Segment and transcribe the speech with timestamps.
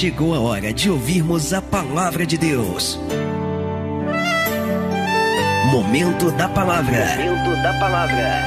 [0.00, 2.98] chegou a hora de ouvirmos a palavra de Deus.
[5.70, 7.04] Momento da palavra.
[7.18, 8.42] Momento da palavra.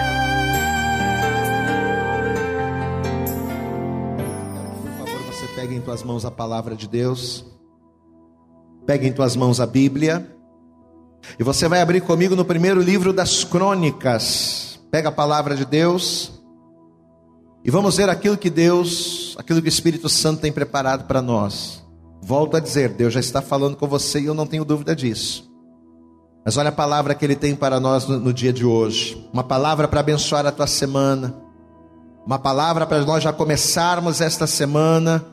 [4.98, 7.46] Por favor, você pegue em tuas mãos a palavra de Deus.
[8.88, 10.36] Pegue em tuas mãos a Bíblia.
[11.38, 14.80] E você vai abrir comigo no primeiro livro das Crônicas.
[14.90, 16.42] Pega a palavra de Deus.
[17.64, 21.84] E vamos ver aquilo que Deus, aquilo que o Espírito Santo tem preparado para nós.
[22.22, 25.52] Volto a dizer, Deus já está falando com você e eu não tenho dúvida disso.
[26.46, 29.30] Mas olha a palavra que Ele tem para nós no, no dia de hoje.
[29.32, 31.36] Uma palavra para abençoar a tua semana.
[32.26, 35.26] Uma palavra para nós já começarmos esta semana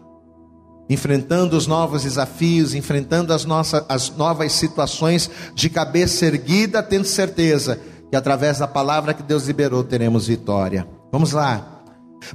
[0.91, 7.81] enfrentando os novos desafios, enfrentando as, nossas, as novas situações de cabeça erguida, tendo certeza
[8.11, 10.85] que através da palavra que Deus liberou teremos vitória.
[11.13, 11.80] Vamos lá.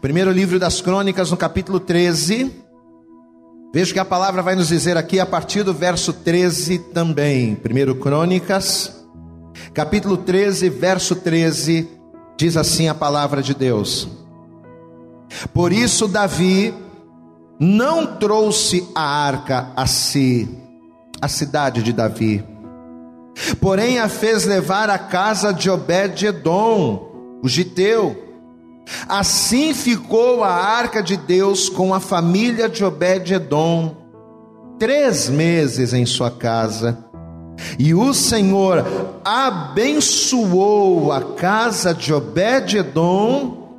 [0.02, 2.52] Primeiro livro das Crônicas, no capítulo 13.
[3.74, 7.56] Veja que a palavra vai nos dizer aqui a partir do verso 13 também.
[7.56, 9.06] Primeiro Crônicas,
[9.74, 11.88] capítulo 13, verso 13,
[12.38, 14.08] diz assim a palavra de Deus.
[15.54, 16.74] Por isso Davi
[17.60, 20.50] não trouxe a arca a si,
[21.22, 22.44] a cidade de Davi,
[23.62, 28.25] porém a fez levar à casa de Obed-Edom, o giteu.
[29.08, 33.96] Assim ficou a arca de Deus com a família de Obed-Edom,
[34.78, 36.98] três meses em sua casa.
[37.80, 38.86] E o Senhor
[39.24, 43.70] abençoou a casa de Obed-Edom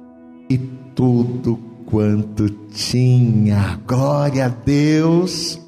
[0.48, 0.59] e
[0.95, 3.79] tudo quanto tinha.
[3.87, 5.61] Glória a Deus.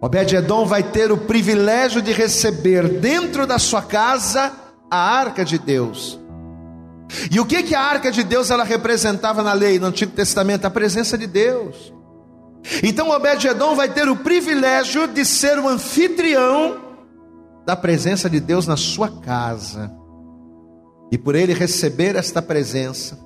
[0.00, 4.52] Obed-Edom vai ter o privilégio de receber dentro da sua casa
[4.90, 6.19] a arca de Deus.
[7.30, 10.64] E o que que a arca de Deus ela representava na lei no Antigo Testamento?
[10.64, 11.92] A presença de Deus.
[12.82, 16.90] Então Obed-Edom vai ter o privilégio de ser o anfitrião
[17.66, 19.90] da presença de Deus na sua casa.
[21.10, 23.18] E por ele receber esta presença,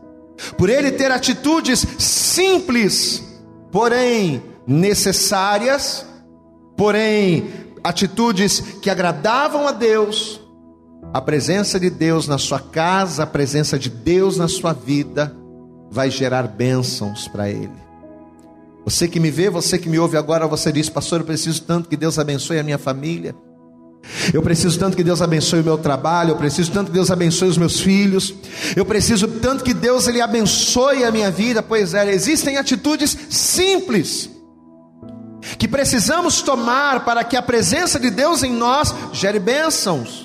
[0.57, 3.23] por ele ter atitudes simples,
[3.71, 6.07] porém necessárias,
[6.77, 7.51] porém
[7.83, 10.41] atitudes que agradavam a Deus,
[11.15, 15.33] a presença de Deus na sua casa, a presença de Deus na sua vida,
[15.89, 17.71] vai gerar bênçãos para ele.
[18.85, 21.89] Você que me vê, você que me ouve agora, você diz, pastor, eu preciso tanto
[21.89, 23.33] que Deus abençoe a minha família.
[24.33, 27.49] Eu preciso tanto que Deus abençoe o meu trabalho, eu preciso tanto que Deus abençoe
[27.49, 28.35] os meus filhos.
[28.75, 31.63] Eu preciso tanto que Deus ele abençoe a minha vida.
[31.63, 34.29] Pois é, existem atitudes simples
[35.57, 40.24] que precisamos tomar para que a presença de Deus em nós gere bênçãos.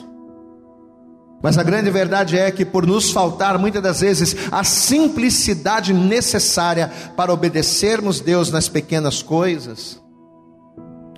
[1.42, 6.92] Mas a grande verdade é que, por nos faltar muitas das vezes a simplicidade necessária
[7.16, 10.02] para obedecermos Deus nas pequenas coisas,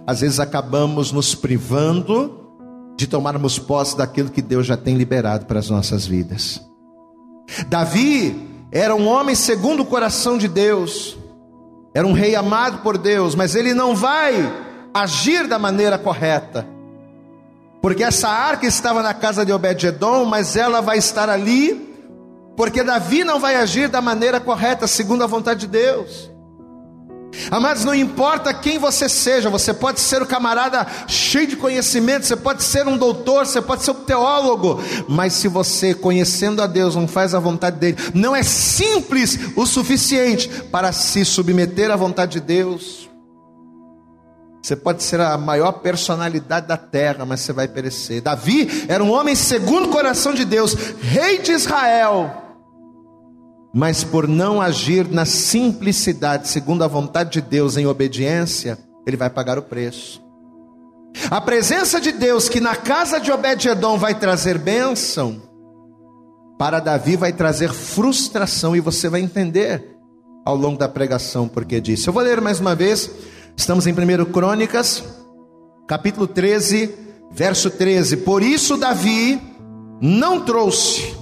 [0.05, 2.39] às vezes acabamos nos privando
[2.97, 6.61] de tomarmos posse daquilo que Deus já tem liberado para as nossas vidas.
[7.67, 11.17] Davi era um homem segundo o coração de Deus,
[11.95, 14.33] era um rei amado por Deus, mas ele não vai
[14.93, 16.67] agir da maneira correta,
[17.81, 21.95] porque essa arca estava na casa de Obed-Edom, mas ela vai estar ali,
[22.55, 26.29] porque Davi não vai agir da maneira correta, segundo a vontade de Deus.
[27.49, 32.25] Amados, não importa quem você seja, você pode ser o um camarada cheio de conhecimento,
[32.25, 36.67] você pode ser um doutor, você pode ser um teólogo, mas se você, conhecendo a
[36.67, 41.95] Deus, não faz a vontade dele, não é simples o suficiente para se submeter à
[41.95, 43.10] vontade de Deus.
[44.61, 48.21] Você pode ser a maior personalidade da terra, mas você vai perecer.
[48.21, 52.41] Davi era um homem segundo o coração de Deus, rei de Israel
[53.73, 59.29] mas por não agir na simplicidade, segundo a vontade de Deus, em obediência, ele vai
[59.29, 60.21] pagar o preço.
[61.29, 65.41] A presença de Deus, que na casa de Obed-Edom vai trazer bênção,
[66.57, 69.95] para Davi vai trazer frustração, e você vai entender
[70.45, 72.07] ao longo da pregação porque disse.
[72.07, 73.09] Eu vou ler mais uma vez,
[73.55, 75.03] estamos em 1 Crônicas,
[75.87, 76.93] capítulo 13,
[77.31, 78.17] verso 13.
[78.17, 79.39] Por isso Davi
[80.01, 81.15] não trouxe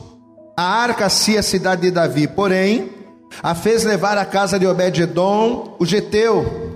[0.58, 2.90] a arca se a cidade de Davi, porém,
[3.42, 6.70] a fez levar à casa de Obed-Edom, o geteu.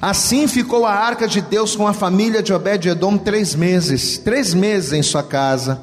[0.00, 4.92] Assim ficou a arca de Deus com a família de Obed-Edom três meses, três meses
[4.92, 5.80] em sua casa.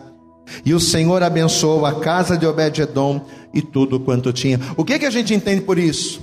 [0.64, 4.60] E o Senhor abençoou a casa de Obed-Edom e tudo quanto tinha.
[4.78, 6.22] O que, que a gente entende por isso?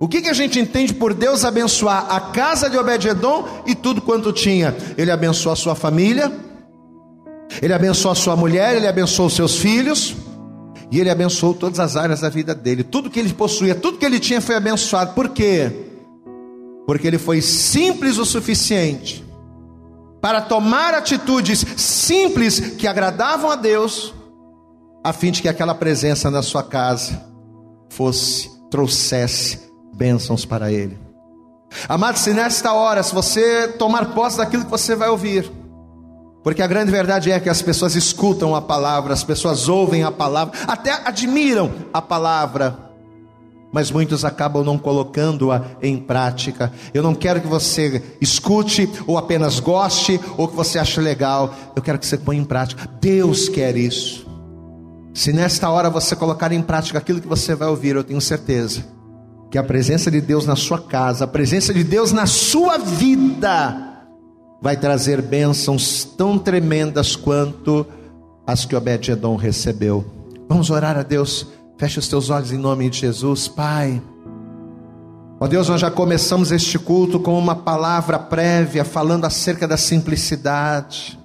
[0.00, 4.00] O que, que a gente entende por Deus abençoar a casa de Obed-Edom e tudo
[4.00, 4.76] quanto tinha?
[4.96, 6.32] Ele abençoou a sua família,
[7.60, 10.14] ele abençoou a sua mulher, ele abençoou os seus filhos,
[10.90, 12.84] e ele abençoou todas as áreas da vida dele.
[12.84, 15.14] Tudo que ele possuía, tudo que ele tinha foi abençoado.
[15.14, 15.88] Por quê?
[16.88, 19.22] porque ele foi simples o suficiente
[20.22, 24.14] para tomar atitudes simples que agradavam a Deus,
[25.04, 27.22] a fim de que aquela presença na sua casa
[27.90, 30.98] fosse, trouxesse bênçãos para ele.
[31.88, 35.50] Amado, se nesta hora, se você tomar posse daquilo que você vai ouvir,
[36.42, 40.10] porque a grande verdade é que as pessoas escutam a palavra, as pessoas ouvem a
[40.10, 42.76] palavra, até admiram a palavra,
[43.70, 46.72] mas muitos acabam não colocando-a em prática.
[46.94, 51.82] Eu não quero que você escute, ou apenas goste, ou que você ache legal, eu
[51.82, 52.88] quero que você ponha em prática.
[52.98, 54.26] Deus quer isso.
[55.12, 58.97] Se nesta hora você colocar em prática aquilo que você vai ouvir, eu tenho certeza
[59.50, 64.04] que a presença de Deus na sua casa, a presença de Deus na sua vida,
[64.60, 67.86] vai trazer bênçãos tão tremendas quanto
[68.46, 70.04] as que Obed-Edom recebeu.
[70.48, 71.46] Vamos orar a Deus.
[71.76, 74.02] Feche os teus olhos em nome de Jesus, Pai.
[75.38, 81.18] Ó Deus, nós já começamos este culto com uma palavra prévia falando acerca da simplicidade.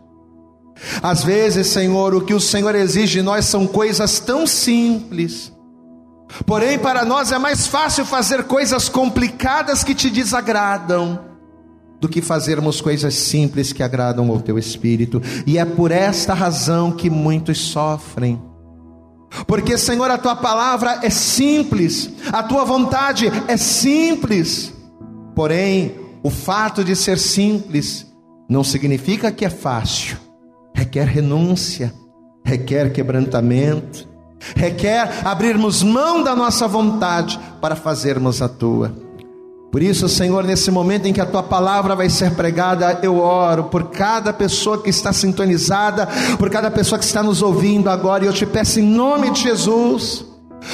[1.02, 5.53] Às vezes, Senhor, o que o Senhor exige de nós são coisas tão simples.
[6.46, 11.20] Porém, para nós é mais fácil fazer coisas complicadas que te desagradam
[12.00, 15.22] do que fazermos coisas simples que agradam ao teu espírito.
[15.48, 18.42] E é por esta razão que muitos sofrem.
[19.48, 24.74] Porque, Senhor, a tua palavra é simples, a tua vontade é simples.
[25.34, 28.06] Porém, o fato de ser simples
[28.50, 30.18] não significa que é fácil.
[30.76, 31.94] Requer renúncia,
[32.46, 34.08] requer quebrantamento,
[34.56, 39.04] requer abrirmos mão da nossa vontade para fazermos a tua.
[39.74, 43.64] Por isso, Senhor, nesse momento em que a tua palavra vai ser pregada, eu oro
[43.64, 46.08] por cada pessoa que está sintonizada,
[46.38, 49.42] por cada pessoa que está nos ouvindo agora, e eu te peço em nome de
[49.42, 50.26] Jesus,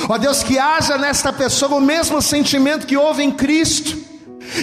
[0.10, 3.98] ó Deus, que haja nesta pessoa o mesmo sentimento que houve em Cristo,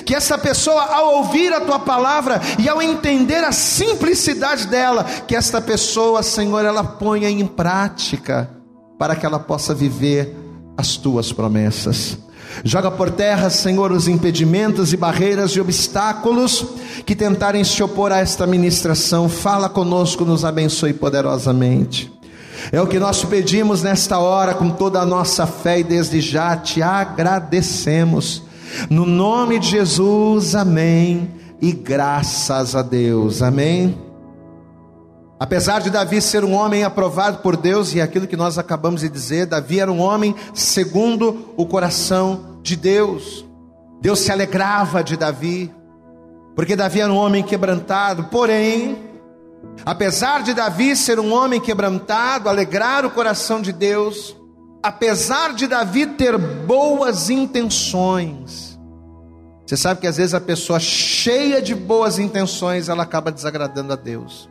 [0.05, 5.35] que essa pessoa, ao ouvir a tua palavra e ao entender a simplicidade dela, que
[5.35, 8.51] esta pessoa, Senhor, ela ponha em prática,
[8.99, 10.35] para que ela possa viver
[10.77, 12.19] as tuas promessas.
[12.65, 16.65] Joga por terra, Senhor, os impedimentos e barreiras e obstáculos
[17.05, 19.29] que tentarem se opor a esta ministração.
[19.29, 22.13] Fala conosco, nos abençoe poderosamente.
[22.73, 26.57] É o que nós pedimos nesta hora com toda a nossa fé e desde já
[26.57, 28.43] te agradecemos.
[28.91, 31.31] No nome de Jesus, amém.
[31.61, 34.06] E graças a Deus, amém.
[35.39, 39.03] Apesar de Davi ser um homem aprovado por Deus, e é aquilo que nós acabamos
[39.03, 43.45] de dizer, Davi era um homem segundo o coração de Deus.
[44.01, 45.73] Deus se alegrava de Davi,
[46.55, 48.25] porque Davi era um homem quebrantado.
[48.25, 48.99] Porém,
[49.85, 54.35] apesar de Davi ser um homem quebrantado, alegrar o coração de Deus,
[54.83, 58.79] apesar de Davi ter boas intenções,
[59.67, 63.97] você sabe que às vezes a pessoa cheia de boas intenções, ela acaba desagradando a
[63.97, 64.49] Deus.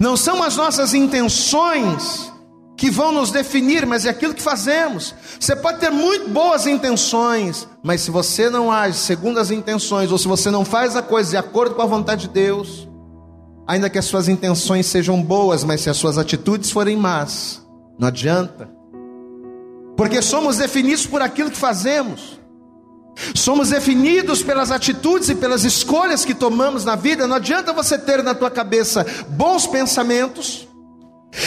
[0.00, 2.32] Não são as nossas intenções
[2.76, 5.14] que vão nos definir, mas é aquilo que fazemos.
[5.40, 10.18] Você pode ter muito boas intenções, mas se você não age segundo as intenções, ou
[10.18, 12.86] se você não faz a coisa de acordo com a vontade de Deus,
[13.66, 17.66] ainda que as suas intenções sejam boas, mas se as suas atitudes forem más,
[17.98, 18.70] não adianta.
[19.96, 22.38] Porque somos definidos por aquilo que fazemos.
[23.34, 27.26] Somos definidos pelas atitudes e pelas escolhas que tomamos na vida.
[27.26, 30.66] Não adianta você ter na tua cabeça bons pensamentos,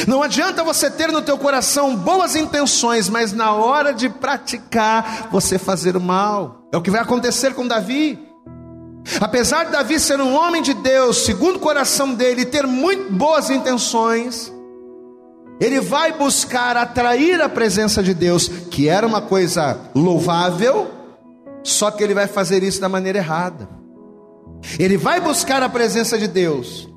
[0.08, 5.58] não adianta você ter no teu coração boas intenções, mas na hora de praticar você
[5.58, 6.68] fazer o mal.
[6.72, 8.20] É o que vai acontecer com Davi.
[9.20, 13.50] Apesar de Davi ser um homem de Deus, segundo o coração dele, ter muito boas
[13.50, 14.54] intenções,
[15.60, 20.99] ele vai buscar atrair a presença de Deus, que era uma coisa louvável,
[21.70, 23.70] só que ele vai fazer isso da maneira errada.
[24.78, 26.90] Ele vai buscar a presença de Deus.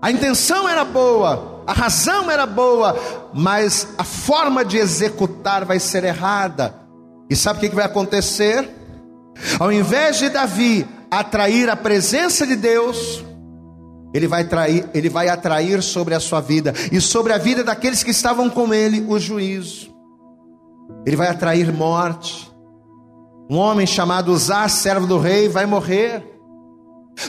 [0.00, 2.98] A intenção era boa, a razão era boa,
[3.32, 6.74] mas a forma de executar vai ser errada.
[7.30, 8.68] E sabe o que vai acontecer?
[9.58, 13.24] Ao invés de Davi atrair a presença de Deus,
[14.14, 18.02] ele vai, trair, ele vai atrair sobre a sua vida e sobre a vida daqueles
[18.02, 19.90] que estavam com ele o juízo.
[21.06, 22.51] Ele vai atrair morte.
[23.52, 26.24] Um homem chamado Uzá, servo do rei, vai morrer.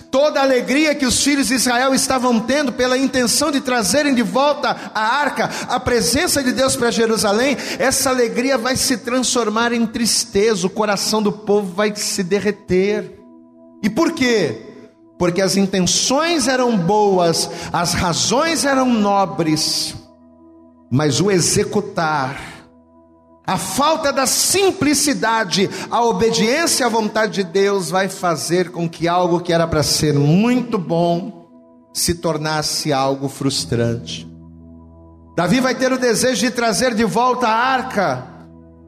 [0.09, 4.23] Toda a alegria que os filhos de Israel estavam tendo pela intenção de trazerem de
[4.23, 9.85] volta a arca, a presença de Deus para Jerusalém, essa alegria vai se transformar em
[9.85, 13.19] tristeza, o coração do povo vai se derreter.
[13.83, 14.61] E por quê?
[15.19, 19.93] Porque as intenções eram boas, as razões eram nobres,
[20.89, 22.52] mas o executar
[23.45, 29.41] A falta da simplicidade, a obediência à vontade de Deus vai fazer com que algo
[29.41, 31.49] que era para ser muito bom
[31.93, 34.25] se tornasse algo frustrante.
[35.35, 38.27] Davi vai ter o desejo de trazer de volta a arca,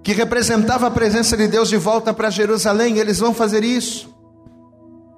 [0.01, 2.97] que representava a presença de Deus, de volta para Jerusalém.
[2.97, 4.15] Eles vão fazer isso.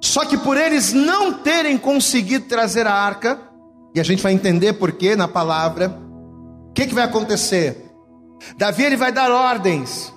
[0.02, 3.40] Só que por eles não terem conseguido trazer a arca,
[3.94, 5.96] e a gente vai entender por que na palavra,
[6.70, 7.87] o que, que vai acontecer?
[8.58, 10.14] Davi ele vai dar ordens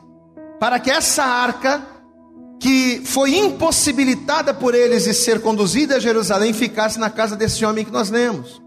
[0.59, 1.83] para que essa arca,
[2.61, 7.85] que foi impossibilitada por eles de ser conduzida a Jerusalém, ficasse na casa desse homem
[7.85, 8.61] que nós lemos.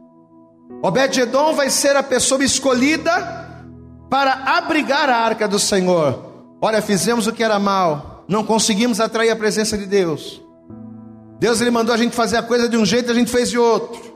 [0.81, 3.12] Obed-Edom vai ser a pessoa escolhida
[4.10, 6.33] para abrigar a arca do Senhor.
[6.62, 10.41] Olha, fizemos o que era mal, não conseguimos atrair a presença de Deus.
[11.39, 13.57] Deus ele mandou a gente fazer a coisa de um jeito, a gente fez de
[13.57, 14.12] outro.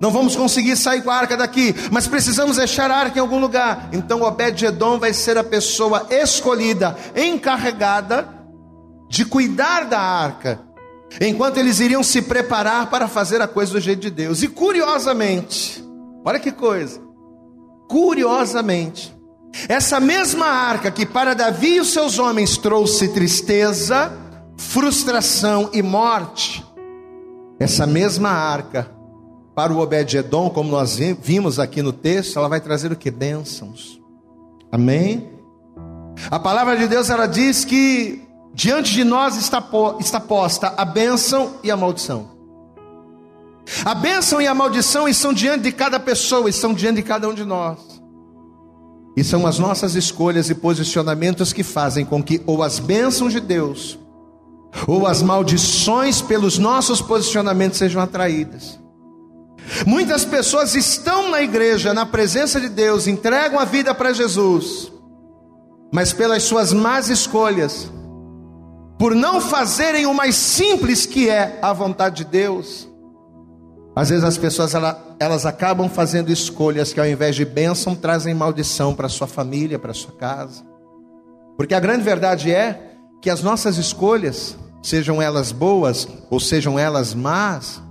[0.00, 3.38] Não vamos conseguir sair com a arca daqui, mas precisamos deixar a arca em algum
[3.38, 3.90] lugar.
[3.92, 8.26] Então Obed-Edom vai ser a pessoa escolhida, encarregada
[9.10, 10.58] de cuidar da arca,
[11.20, 14.42] enquanto eles iriam se preparar para fazer a coisa do jeito de Deus.
[14.42, 15.84] E curiosamente,
[16.24, 16.98] olha que coisa,
[17.86, 19.14] curiosamente,
[19.68, 24.10] essa mesma arca que para Davi e os seus homens trouxe tristeza,
[24.56, 26.64] frustração e morte,
[27.58, 28.99] essa mesma arca
[29.60, 33.10] para o Obed-Edom, como nós vimos aqui no texto, ela vai trazer o que?
[33.10, 34.00] Bênçãos.
[34.72, 35.28] Amém?
[36.30, 38.22] A palavra de Deus ela diz que
[38.54, 39.62] diante de nós está,
[40.00, 42.30] está posta a bênção e a maldição.
[43.84, 47.34] A bênção e a maldição estão diante de cada pessoa, estão diante de cada um
[47.34, 48.00] de nós.
[49.14, 53.40] E são as nossas escolhas e posicionamentos que fazem com que ou as bênçãos de
[53.40, 53.98] Deus
[54.86, 58.80] ou as maldições pelos nossos posicionamentos sejam atraídas.
[59.86, 64.92] Muitas pessoas estão na igreja, na presença de Deus, entregam a vida para Jesus,
[65.92, 67.90] mas pelas suas más escolhas,
[68.98, 72.88] por não fazerem o mais simples que é a vontade de Deus,
[73.94, 78.34] às vezes as pessoas elas, elas acabam fazendo escolhas que ao invés de bênção trazem
[78.34, 80.64] maldição para sua família, para sua casa.
[81.56, 87.12] Porque a grande verdade é que as nossas escolhas, sejam elas boas ou sejam elas
[87.14, 87.82] más,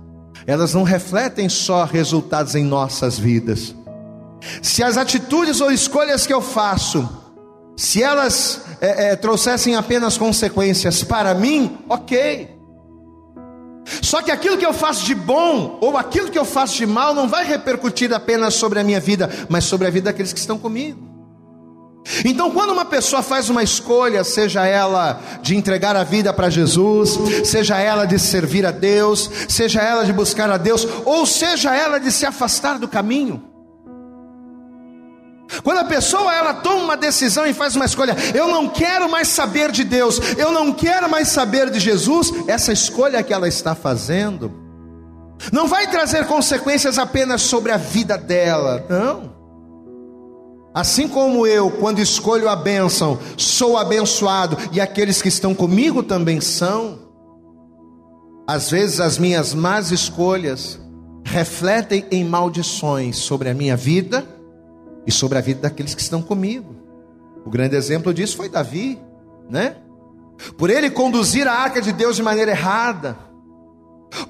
[0.46, 3.74] elas não refletem só resultados em nossas vidas.
[4.62, 7.08] Se as atitudes ou escolhas que eu faço,
[7.76, 12.48] se elas é, é, trouxessem apenas consequências para mim, ok.
[14.02, 17.14] Só que aquilo que eu faço de bom ou aquilo que eu faço de mal
[17.14, 20.58] não vai repercutir apenas sobre a minha vida, mas sobre a vida daqueles que estão
[20.58, 21.09] comigo.
[22.24, 27.18] Então, quando uma pessoa faz uma escolha, seja ela de entregar a vida para Jesus,
[27.44, 31.98] seja ela de servir a Deus, seja ela de buscar a Deus, ou seja ela
[32.00, 33.50] de se afastar do caminho,
[35.64, 39.28] quando a pessoa ela toma uma decisão e faz uma escolha, eu não quero mais
[39.28, 43.74] saber de Deus, eu não quero mais saber de Jesus, essa escolha que ela está
[43.74, 44.52] fazendo
[45.52, 49.39] não vai trazer consequências apenas sobre a vida dela, não.
[50.80, 56.40] Assim como eu, quando escolho a bênção, sou abençoado e aqueles que estão comigo também
[56.40, 57.00] são,
[58.46, 60.80] às vezes as minhas más escolhas
[61.22, 64.26] refletem em maldições sobre a minha vida
[65.06, 66.74] e sobre a vida daqueles que estão comigo.
[67.44, 68.98] O grande exemplo disso foi Davi,
[69.50, 69.76] né?
[70.56, 73.18] Por ele conduzir a arca de Deus de maneira errada,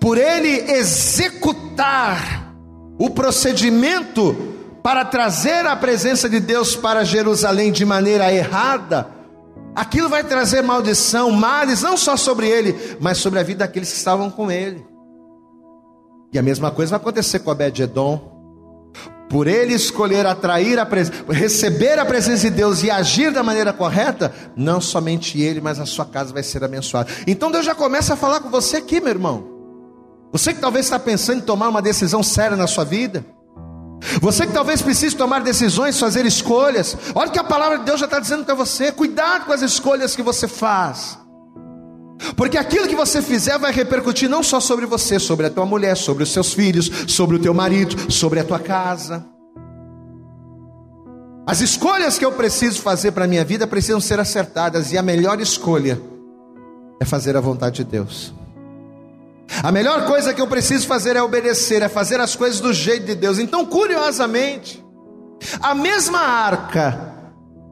[0.00, 2.52] por ele executar
[2.98, 9.08] o procedimento para trazer a presença de Deus para Jerusalém de maneira errada,
[9.74, 13.98] aquilo vai trazer maldição, males, não só sobre ele, mas sobre a vida daqueles que
[13.98, 14.84] estavam com ele.
[16.32, 18.38] E a mesma coisa vai acontecer com Abed-Edom.
[19.28, 23.72] Por ele escolher atrair a presença, receber a presença de Deus e agir da maneira
[23.72, 27.08] correta, não somente ele, mas a sua casa vai ser abençoada.
[27.28, 29.44] Então Deus já começa a falar com você aqui, meu irmão.
[30.32, 33.24] Você que talvez está pensando em tomar uma decisão séria na sua vida.
[34.20, 36.96] Você que talvez precise tomar decisões, fazer escolhas.
[37.14, 38.90] Olha o que a palavra de Deus já está dizendo para você.
[38.90, 41.18] Cuidado com as escolhas que você faz.
[42.36, 45.96] Porque aquilo que você fizer vai repercutir não só sobre você, sobre a tua mulher,
[45.96, 49.24] sobre os seus filhos, sobre o teu marido, sobre a tua casa.
[51.46, 55.02] As escolhas que eu preciso fazer para a minha vida precisam ser acertadas, e a
[55.02, 56.00] melhor escolha
[57.00, 58.32] é fazer a vontade de Deus.
[59.62, 63.06] A melhor coisa que eu preciso fazer é obedecer, é fazer as coisas do jeito
[63.06, 63.38] de Deus.
[63.38, 64.84] Então, curiosamente,
[65.60, 67.10] a mesma arca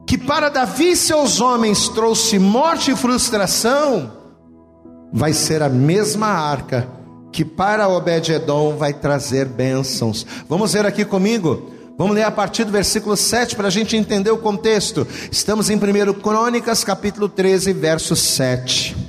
[0.05, 4.11] que para Davi e seus homens trouxe morte e frustração,
[5.13, 6.87] vai ser a mesma arca
[7.31, 10.25] que para Obed-Edom vai trazer bênçãos.
[10.47, 11.71] Vamos ver aqui comigo.
[11.95, 15.05] Vamos ler a partir do versículo 7 para a gente entender o contexto.
[15.31, 19.08] Estamos em 1 Crônicas, capítulo 13, verso 7.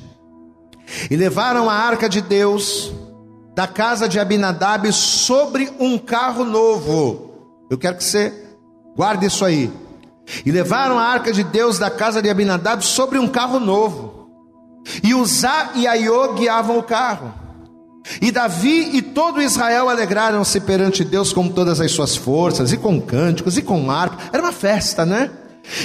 [1.10, 2.92] E levaram a arca de Deus
[3.54, 7.30] da casa de Abinadab sobre um carro novo.
[7.70, 8.32] Eu quero que você
[8.96, 9.70] guarde isso aí.
[10.44, 14.28] E levaram a arca de Deus da casa de Abinadab sobre um carro novo.
[15.02, 17.34] E Uzá e Aiô guiavam o carro.
[18.20, 23.00] E Davi e todo Israel alegraram-se perante Deus com todas as suas forças, e com
[23.00, 24.16] cânticos, e com harpa.
[24.32, 25.30] Era uma festa, né?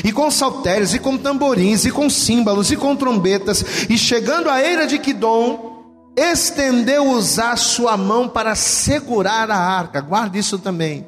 [0.04, 3.88] E com saltérios, e com tamborins, e com símbolos, e com trombetas.
[3.90, 5.84] E chegando à eira de Quidom,
[6.16, 10.02] estendeu usar sua mão para segurar a arca.
[10.02, 11.08] Guarde isso também.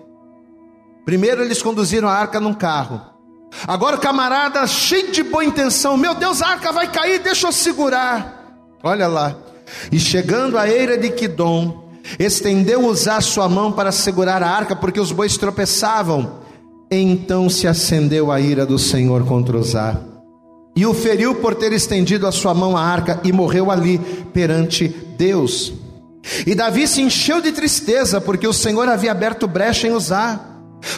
[1.06, 3.02] Primeiro eles conduziram a arca num carro.
[3.66, 8.58] Agora camarada, cheio de boa intenção, meu Deus, a arca vai cair, deixa eu segurar.
[8.84, 9.36] Olha lá.
[9.92, 15.00] E chegando à eira de Quidom, estendeu usar sua mão para segurar a arca, porque
[15.00, 16.47] os bois tropeçavam.
[16.90, 20.00] Então se acendeu a ira do Senhor contra Uzá.
[20.76, 24.00] E o feriu por ter estendido a sua mão à arca e morreu ali
[24.32, 25.74] perante Deus.
[26.46, 30.40] E Davi se encheu de tristeza, porque o Senhor havia aberto brecha em Uzá.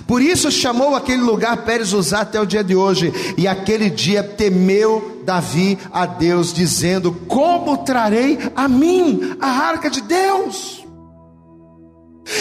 [0.05, 3.13] Por isso chamou aquele lugar Pérez Uzá até o dia de hoje.
[3.37, 10.01] E aquele dia temeu Davi a Deus, dizendo: Como trarei a mim a arca de
[10.01, 10.78] Deus?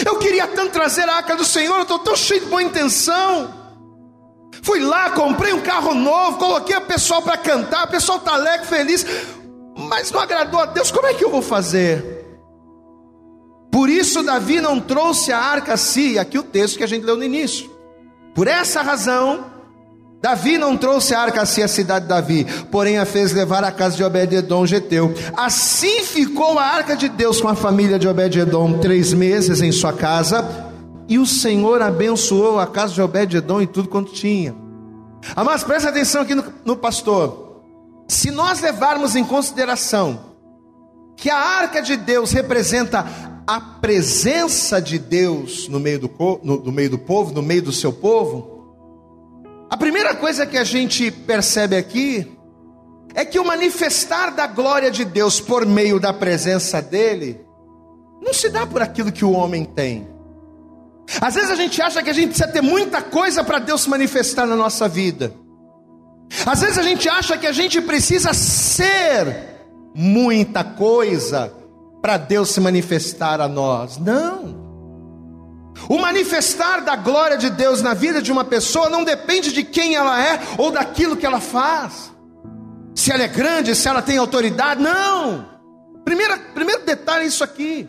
[0.05, 3.53] Eu queria tanto trazer a arca do Senhor, eu estou tão cheio de boa intenção.
[4.61, 8.67] Fui lá, comprei um carro novo, coloquei o pessoal para cantar, o pessoal está alegre,
[8.67, 9.05] feliz,
[9.75, 12.19] mas não agradou a Deus, como é que eu vou fazer?
[13.71, 17.05] Por isso Davi não trouxe a arca a si, aqui o texto que a gente
[17.05, 17.69] leu no início.
[18.35, 19.45] Por essa razão,
[20.21, 23.63] Davi não trouxe a arca a si a cidade de Davi, porém a fez levar
[23.63, 25.13] à casa de Obed-edom Geteu.
[25.35, 29.93] Assim ficou a arca de Deus com a família de Obed-edom três meses em sua
[29.93, 30.45] casa,
[31.07, 34.53] e o Senhor abençoou a casa de Obed-edom e tudo quanto tinha.
[35.35, 37.63] Mas presta atenção aqui no, no pastor.
[38.07, 40.19] Se nós levarmos em consideração
[41.15, 43.05] que a arca de Deus representa
[43.47, 46.11] a presença de Deus no meio do,
[46.43, 48.58] no, no meio do povo, no meio do seu povo,
[49.69, 52.35] a primeira coisa que a gente percebe aqui
[53.13, 57.39] é que o manifestar da glória de Deus por meio da presença dele
[58.21, 60.07] não se dá por aquilo que o homem tem.
[61.21, 63.89] Às vezes a gente acha que a gente precisa ter muita coisa para Deus se
[63.89, 65.33] manifestar na nossa vida.
[66.45, 69.59] Às vezes a gente acha que a gente precisa ser
[69.95, 71.51] muita coisa
[72.01, 73.97] para Deus se manifestar a nós.
[73.97, 74.68] Não.
[75.87, 79.95] O manifestar da glória de Deus na vida de uma pessoa não depende de quem
[79.95, 82.11] ela é ou daquilo que ela faz.
[82.95, 85.47] Se ela é grande, se ela tem autoridade, não.
[86.03, 87.87] Primeiro, primeiro detalhe é isso aqui.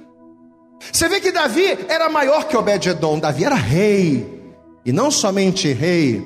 [0.92, 3.18] Você vê que Davi era maior que Obed-edom.
[3.18, 4.40] Davi era rei.
[4.84, 6.24] E não somente rei,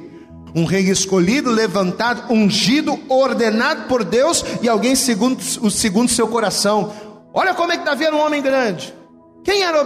[0.54, 6.92] um rei escolhido, levantado, ungido, ordenado por Deus e alguém segundo o segundo seu coração.
[7.32, 8.94] Olha como é que Davi era um homem grande.
[9.42, 9.80] Quem era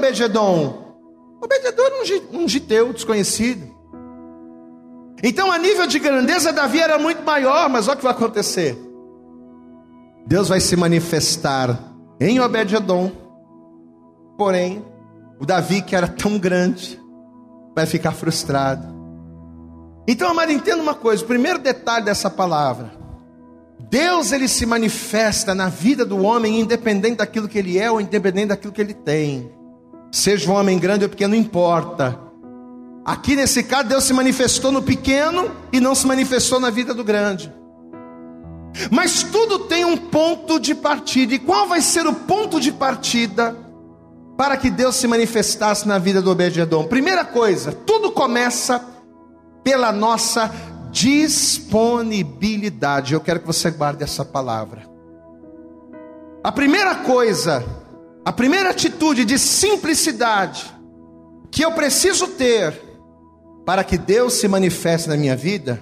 [1.40, 1.83] Obededon?
[1.83, 1.94] Obededon era
[2.33, 3.77] um, um giteu desconhecido.
[5.22, 8.79] Então, a nível de grandeza, Davi era muito maior, mas olha o que vai acontecer.
[10.27, 11.79] Deus vai se manifestar
[12.20, 13.11] em Obededon.
[14.37, 14.85] Porém,
[15.40, 17.01] o Davi, que era tão grande,
[17.74, 18.87] vai ficar frustrado.
[20.07, 22.98] Então, amado, entenda uma coisa: o primeiro detalhe dessa palavra
[23.90, 28.48] Deus ele se manifesta na vida do homem independente daquilo que ele é ou independente
[28.48, 29.51] daquilo que ele tem.
[30.10, 32.18] Seja um homem grande ou pequeno, não importa.
[33.04, 37.04] Aqui nesse caso, Deus se manifestou no pequeno e não se manifestou na vida do
[37.04, 37.52] grande.
[38.90, 41.34] Mas tudo tem um ponto de partida.
[41.34, 43.56] E qual vai ser o ponto de partida
[44.36, 46.84] para que Deus se manifestasse na vida do Obed-edom?
[46.84, 48.84] Primeira coisa, tudo começa
[49.64, 50.52] pela nossa
[50.90, 53.14] disponibilidade.
[53.14, 54.82] Eu quero que você guarde essa palavra.
[56.42, 57.64] A primeira coisa,
[58.24, 60.66] a primeira atitude de simplicidade
[61.50, 62.81] que eu preciso ter
[63.64, 65.81] para que Deus se manifeste na minha vida,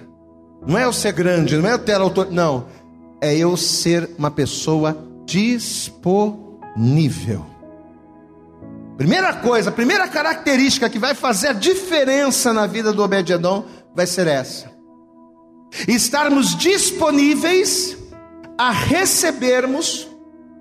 [0.65, 2.65] não é eu ser grande, não é eu ter autor, não,
[3.21, 7.45] é eu ser uma pessoa disponível.
[8.97, 14.27] Primeira coisa, primeira característica que vai fazer a diferença na vida do Obed-edom vai ser
[14.27, 14.77] essa
[15.87, 17.97] estarmos disponíveis
[18.57, 20.07] a recebermos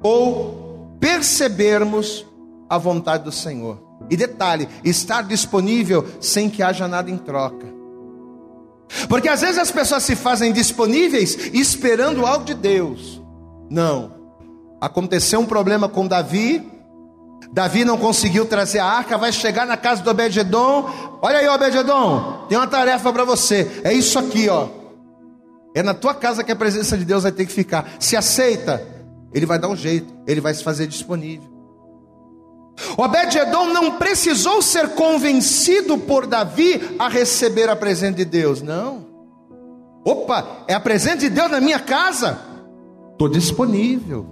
[0.03, 0.66] ou
[1.01, 2.27] percebermos
[2.69, 3.85] a vontade do Senhor.
[4.11, 7.67] E detalhe, estar disponível sem que haja nada em troca.
[9.09, 13.23] Porque às vezes as pessoas se fazem disponíveis esperando algo de Deus.
[13.71, 14.15] Não.
[14.81, 16.71] Aconteceu um problema com Davi.
[17.53, 20.91] Davi não conseguiu trazer a arca, vai chegar na casa do Obed-edom.
[21.23, 23.81] Olha aí, Obed-edom, tem uma tarefa para você.
[23.83, 24.69] É isso aqui, ó.
[25.75, 27.91] É na tua casa que a presença de Deus vai ter que ficar.
[27.99, 28.96] Se aceita,
[29.33, 31.57] ele vai dar um jeito, ele vai se fazer disponível.
[32.97, 39.07] Obed-edom não precisou ser convencido por Davi a receber a presença de Deus, não.
[40.05, 42.39] Opa, é a presença de Deus na minha casa?
[43.13, 44.27] Estou disponível.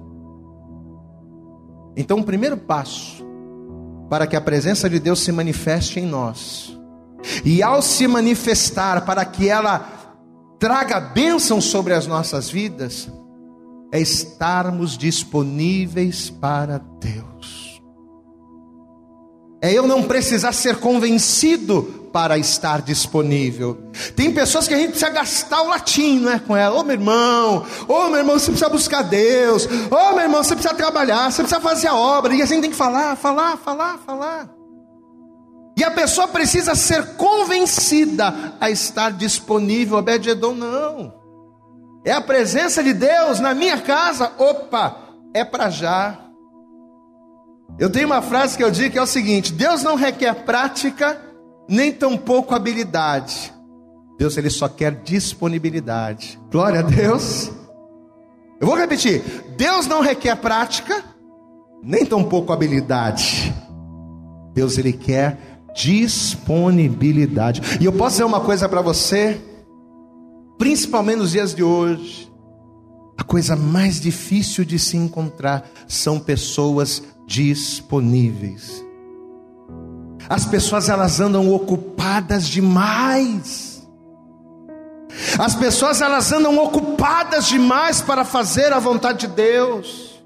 [1.96, 3.24] Então, o primeiro passo
[4.08, 6.78] para que a presença de Deus se manifeste em nós,
[7.44, 9.88] e ao se manifestar, para que ela
[10.58, 13.08] traga bênção sobre as nossas vidas,
[13.94, 17.80] é estarmos disponíveis para Deus.
[19.62, 23.92] É eu não precisar ser convencido para estar disponível.
[24.16, 26.40] Tem pessoas que a gente precisa gastar o latim, não é?
[26.40, 26.74] Com ela.
[26.74, 29.64] Ô oh, meu irmão, ô oh, meu irmão, você precisa buscar Deus.
[29.64, 32.34] Ô oh, meu irmão, você precisa trabalhar, você precisa fazer a obra.
[32.34, 34.50] E a gente tem que falar, falar, falar, falar.
[35.76, 39.98] E a pessoa precisa ser convencida a estar disponível.
[39.98, 41.23] Obed-edom, não.
[42.04, 44.30] É a presença de Deus na minha casa.
[44.38, 44.96] Opa,
[45.32, 46.18] é para já.
[47.78, 51.20] Eu tenho uma frase que eu digo que é o seguinte: Deus não requer prática
[51.68, 53.52] nem tampouco habilidade.
[54.18, 56.38] Deus ele só quer disponibilidade.
[56.50, 57.50] Glória a Deus.
[58.60, 59.22] Eu vou repetir:
[59.56, 61.02] Deus não requer prática,
[61.82, 63.52] nem tampouco habilidade.
[64.52, 65.38] Deus ele quer
[65.74, 67.60] disponibilidade.
[67.80, 69.40] E eu posso dizer uma coisa para você,
[70.58, 72.32] principalmente nos dias de hoje.
[73.16, 78.84] A coisa mais difícil de se encontrar são pessoas disponíveis.
[80.28, 83.86] As pessoas elas andam ocupadas demais.
[85.38, 90.22] As pessoas elas andam ocupadas demais para fazer a vontade de Deus.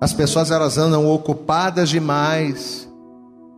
[0.00, 2.88] As pessoas elas andam ocupadas demais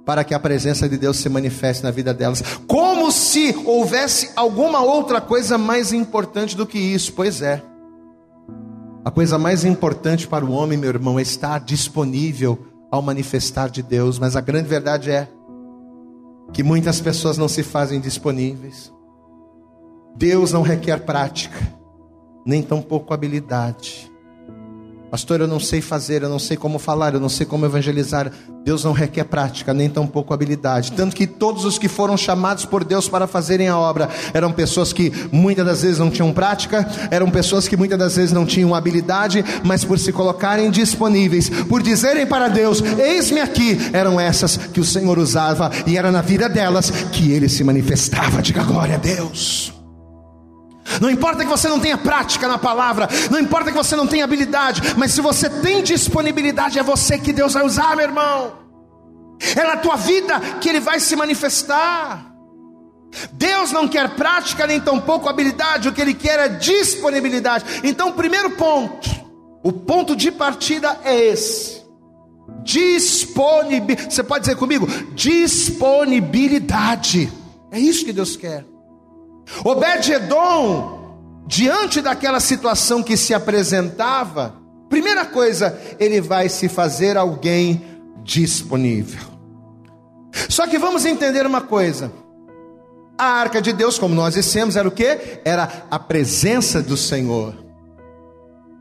[0.04, 4.80] para que a presença de Deus se manifeste na vida delas, como se houvesse alguma
[4.80, 7.12] outra coisa mais importante do que isso.
[7.12, 7.62] Pois é.
[9.04, 12.58] A coisa mais importante para o homem, meu irmão, é estar disponível
[12.90, 15.28] ao manifestar de Deus, mas a grande verdade é
[16.52, 18.92] que muitas pessoas não se fazem disponíveis.
[20.16, 21.58] Deus não requer prática,
[22.46, 24.10] nem tampouco habilidade.
[25.14, 28.32] Pastor, eu não sei fazer, eu não sei como falar, eu não sei como evangelizar.
[28.64, 30.90] Deus não requer prática, nem tampouco habilidade.
[30.90, 34.92] Tanto que todos os que foram chamados por Deus para fazerem a obra eram pessoas
[34.92, 38.74] que muitas das vezes não tinham prática, eram pessoas que muitas das vezes não tinham
[38.74, 44.80] habilidade, mas por se colocarem disponíveis, por dizerem para Deus: Eis-me aqui, eram essas que
[44.80, 48.42] o Senhor usava e era na vida delas que ele se manifestava.
[48.42, 49.73] Diga glória a Deus.
[51.00, 54.24] Não importa que você não tenha prática na palavra, não importa que você não tenha
[54.24, 58.64] habilidade, mas se você tem disponibilidade, é você que Deus vai usar, meu irmão.
[59.56, 62.32] É na tua vida que Ele vai se manifestar.
[63.32, 67.64] Deus não quer prática nem tampouco habilidade, o que Ele quer é disponibilidade.
[67.84, 69.08] Então, o primeiro ponto,
[69.62, 71.82] o ponto de partida é esse:
[72.62, 74.14] disponibilidade.
[74.14, 74.86] Você pode dizer comigo?
[75.14, 77.30] Disponibilidade.
[77.70, 78.73] É isso que Deus quer.
[79.64, 84.54] Obed-Edom, diante daquela situação que se apresentava,
[84.88, 87.84] primeira coisa, ele vai se fazer alguém
[88.22, 89.20] disponível.
[90.48, 92.12] Só que vamos entender uma coisa.
[93.16, 95.40] A arca de Deus, como nós dissemos, era o que?
[95.44, 97.54] Era a presença do Senhor.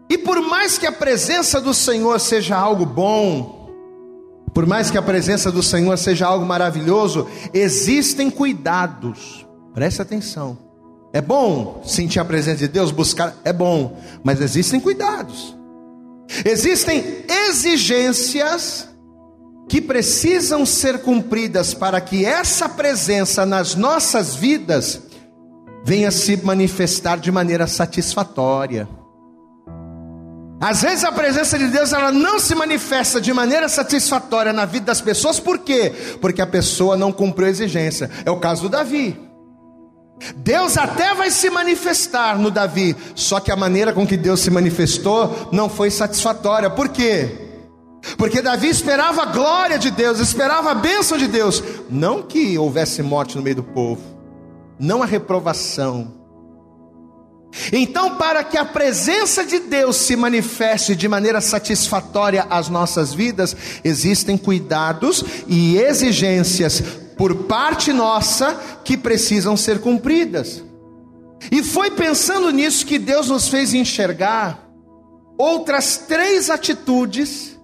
[0.10, 3.70] E por mais que a presença do Senhor seja algo bom,
[4.54, 9.43] por mais que a presença do Senhor seja algo maravilhoso, existem cuidados
[9.74, 10.58] Preste atenção.
[11.12, 15.56] É bom sentir a presença de Deus, buscar, é bom, mas existem cuidados.
[16.44, 18.88] Existem exigências
[19.70, 25.02] que precisam ser cumpridas para que essa presença nas nossas vidas
[25.86, 28.88] venha se manifestar de maneira satisfatória.
[30.60, 34.88] Às vezes a presença de Deus ela não se manifesta de maneira satisfatória na vida
[34.88, 35.94] das pessoas, por quê?
[36.22, 38.10] Porque a pessoa não cumpriu a exigência.
[38.26, 39.33] É o caso do Davi.
[40.36, 44.50] Deus até vai se manifestar no Davi, só que a maneira com que Deus se
[44.50, 46.70] manifestou não foi satisfatória.
[46.70, 47.44] Por quê?
[48.18, 53.02] Porque Davi esperava a glória de Deus, esperava a bênção de Deus, não que houvesse
[53.02, 54.02] morte no meio do povo,
[54.80, 56.22] não a reprovação.
[57.72, 63.56] Então, para que a presença de Deus se manifeste de maneira satisfatória às nossas vidas,
[63.84, 66.84] existem cuidados e exigências
[67.18, 70.64] por parte nossa que precisam ser cumpridas.
[71.52, 74.70] E foi pensando nisso que Deus nos fez enxergar
[75.38, 77.60] outras três atitudes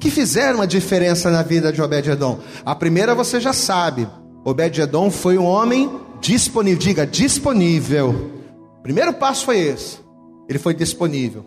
[0.00, 2.40] que fizeram a diferença na vida de Obed-Edom.
[2.64, 4.08] A primeira você já sabe.
[4.44, 8.32] Obed-Edom foi um homem disponível, diga disponível.
[8.78, 9.98] O primeiro passo foi esse.
[10.48, 11.44] Ele foi disponível.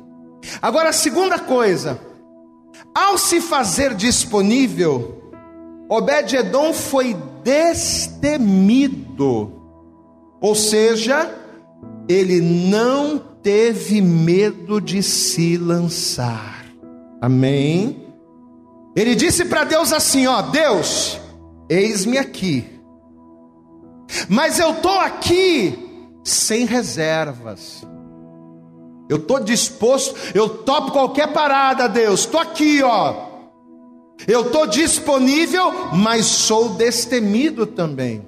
[0.61, 1.99] Agora a segunda coisa,
[2.93, 5.18] ao se fazer disponível,
[5.89, 9.01] Obed-Edom foi destemido.
[10.39, 11.35] Ou seja,
[12.07, 16.63] ele não teve medo de se lançar.
[17.19, 18.05] Amém?
[18.95, 21.19] Ele disse para Deus assim: Ó, Deus,
[21.67, 22.65] eis-me aqui,
[24.27, 27.85] mas eu estou aqui sem reservas.
[29.09, 32.19] Eu estou disposto, eu topo qualquer parada, Deus.
[32.21, 33.28] Estou aqui, ó.
[34.27, 38.27] Eu estou disponível, mas sou destemido também.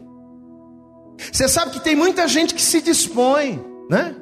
[1.32, 4.16] Você sabe que tem muita gente que se dispõe, né?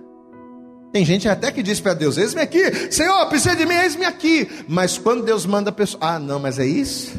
[0.92, 4.50] Tem gente até que diz para Deus: Eis-me aqui, Senhor, precisa de mim, eis-me aqui.
[4.68, 7.14] Mas quando Deus manda a pessoa, ah, não, mas é isso?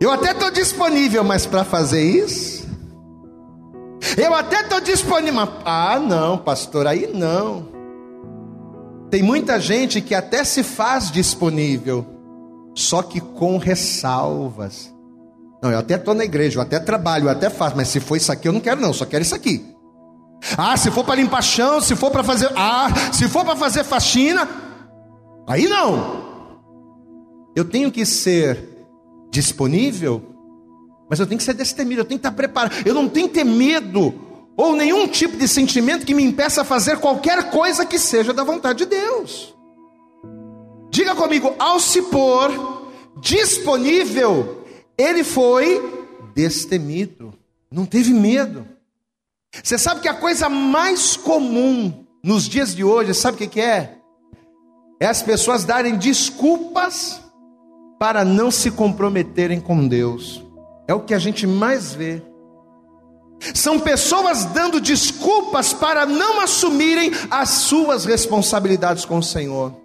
[0.00, 2.68] Eu até estou disponível, mas para fazer isso?
[4.16, 7.68] Eu até estou disponível, mas, ah, não, pastor, aí não.
[9.10, 12.06] Tem muita gente que até se faz disponível,
[12.80, 14.92] só que com ressalvas.
[15.62, 18.16] Não, eu até estou na igreja, eu até trabalho, eu até faço, mas se for
[18.16, 19.64] isso aqui, eu não quero, não, só quero isso aqui.
[20.56, 22.50] Ah, se for para limpar chão, se for para fazer.
[22.56, 24.48] Ah, se for para fazer faxina,
[25.46, 26.58] aí não.
[27.54, 28.86] Eu tenho que ser
[29.30, 30.22] disponível,
[31.10, 32.74] mas eu tenho que ser destemido, eu tenho que estar preparado.
[32.86, 34.14] Eu não tenho que ter medo
[34.56, 38.42] ou nenhum tipo de sentimento que me impeça a fazer qualquer coisa que seja da
[38.42, 39.54] vontade de Deus.
[40.90, 42.50] Diga comigo, ao se pôr
[43.20, 44.64] disponível,
[44.98, 45.80] ele foi
[46.34, 47.32] destemido,
[47.70, 48.66] não teve medo.
[49.62, 53.98] Você sabe que a coisa mais comum nos dias de hoje, sabe o que, é?
[55.00, 57.20] É as pessoas darem desculpas
[57.98, 60.44] para não se comprometerem com Deus.
[60.86, 62.22] É o que a gente mais vê.
[63.54, 69.79] São pessoas dando desculpas para não assumirem as suas responsabilidades com o Senhor.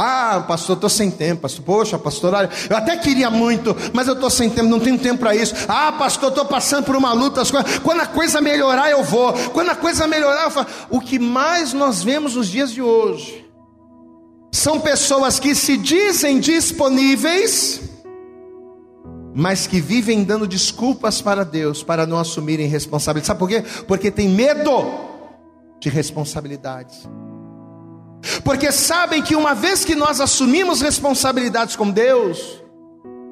[0.00, 1.42] Ah, pastor, estou sem tempo.
[1.42, 2.32] Pastor, poxa, pastor,
[2.70, 5.52] eu até queria muito, mas eu estou sem tempo, não tenho tempo para isso.
[5.66, 7.42] Ah, pastor, estou passando por uma luta.
[7.82, 9.32] Quando a coisa melhorar, eu vou.
[9.52, 10.68] Quando a coisa melhorar, eu falo.
[10.88, 13.44] O que mais nós vemos nos dias de hoje
[14.52, 17.80] são pessoas que se dizem disponíveis,
[19.34, 23.26] mas que vivem dando desculpas para Deus para não assumirem responsabilidade.
[23.26, 23.64] Sabe por quê?
[23.88, 24.70] Porque tem medo
[25.80, 27.08] de responsabilidades.
[28.44, 32.62] Porque sabem que uma vez que nós assumimos responsabilidades com Deus,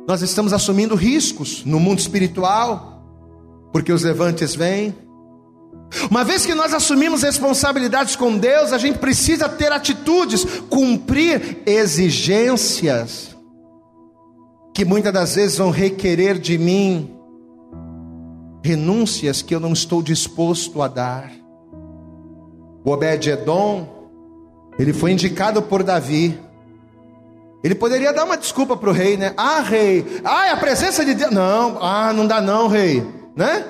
[0.07, 3.03] nós estamos assumindo riscos no mundo espiritual,
[3.73, 4.95] porque os levantes vêm.
[6.11, 13.37] Uma vez que nós assumimos responsabilidades com Deus, a gente precisa ter atitudes, cumprir exigências,
[14.75, 17.13] que muitas das vezes vão requerer de mim
[18.63, 21.31] renúncias que eu não estou disposto a dar.
[22.85, 23.96] O Obed-Edom
[24.79, 26.39] ele foi indicado por Davi.
[27.65, 29.33] Ele poderia dar uma desculpa para o rei, né?
[29.37, 31.33] Ah, rei, ah, a presença de Deus.
[31.33, 33.65] Não, ah, não dá não, rei, né?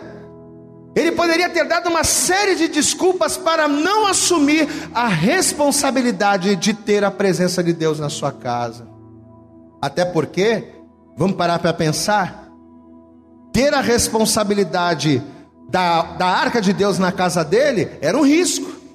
[0.95, 7.05] Ele poderia ter dado uma série de desculpas para não assumir a responsabilidade de ter
[7.05, 8.89] a presença de Deus na sua casa.
[9.81, 10.65] Até porque,
[11.17, 12.49] vamos parar para pensar,
[13.53, 15.23] ter a responsabilidade
[15.69, 18.86] da, da arca de Deus na casa dele era um risco.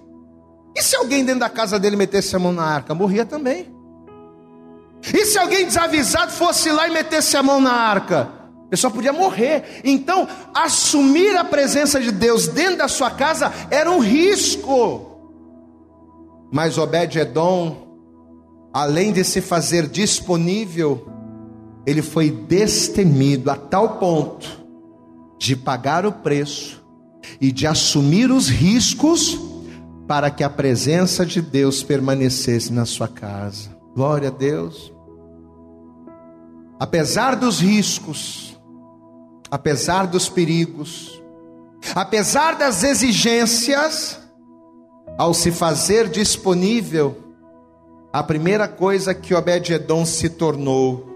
[0.75, 2.95] E se alguém dentro da casa dele metesse a mão na arca?
[2.95, 3.67] Morria também.
[5.13, 8.29] E se alguém desavisado fosse lá e metesse a mão na arca?
[8.65, 9.81] A pessoa podia morrer.
[9.83, 15.07] Então, assumir a presença de Deus dentro da sua casa era um risco.
[16.51, 17.97] Mas Obed-Edom,
[18.73, 21.05] além de se fazer disponível,
[21.85, 24.47] ele foi destemido a tal ponto
[25.37, 26.81] de pagar o preço
[27.39, 29.50] e de assumir os riscos
[30.11, 33.69] para que a presença de Deus permanecesse na sua casa.
[33.95, 34.91] Glória a Deus.
[36.77, 38.59] Apesar dos riscos,
[39.49, 41.23] apesar dos perigos,
[41.95, 44.19] apesar das exigências,
[45.17, 47.15] ao se fazer disponível,
[48.11, 51.07] a primeira coisa que Obed-Edom se tornou,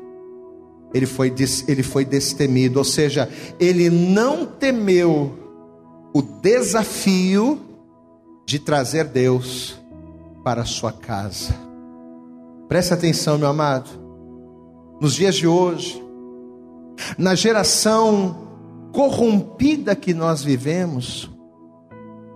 [0.93, 1.36] ele foi,
[1.67, 3.29] ele foi destemido, ou seja,
[3.60, 5.38] ele não temeu
[6.13, 7.64] o desafio
[8.45, 9.79] de trazer Deus
[10.43, 11.55] para a sua casa.
[12.67, 13.89] Preste atenção, meu amado.
[15.01, 16.01] Nos dias de hoje,
[17.17, 18.43] na geração
[18.91, 21.29] corrompida que nós vivemos,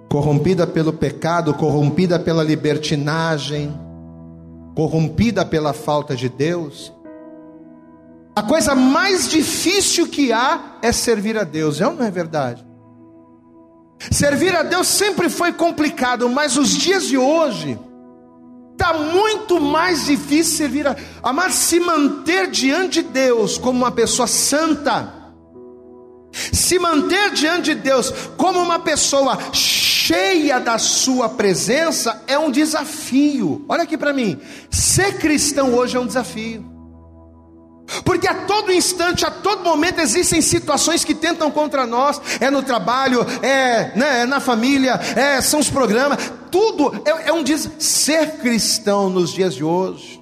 [0.10, 3.74] corrompida pelo pecado, corrompida pela libertinagem,
[4.76, 6.94] corrompida pela falta de Deus,
[8.36, 12.66] a coisa mais difícil que há é servir a Deus, é ou não é verdade?
[14.12, 17.78] Servir a Deus sempre foi complicado, mas os dias de hoje
[18.72, 24.26] está muito mais difícil servir a amar se manter diante de Deus como uma pessoa
[24.26, 25.14] santa,
[26.32, 33.66] se manter diante de Deus como uma pessoa cheia da sua presença é um desafio.
[33.68, 34.40] Olha aqui para mim,
[34.72, 36.79] ser cristão hoje é um desafio.
[38.04, 42.22] Porque a todo instante, a todo momento existem situações que tentam contra nós.
[42.40, 46.32] É no trabalho, é, né, é na família, é, são os programas.
[46.52, 47.44] Tudo é, é um
[47.80, 50.20] ser cristão nos dias de hoje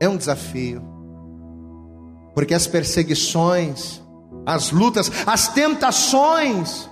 [0.00, 0.82] é um desafio.
[2.34, 4.02] Porque as perseguições,
[4.44, 6.88] as lutas, as tentações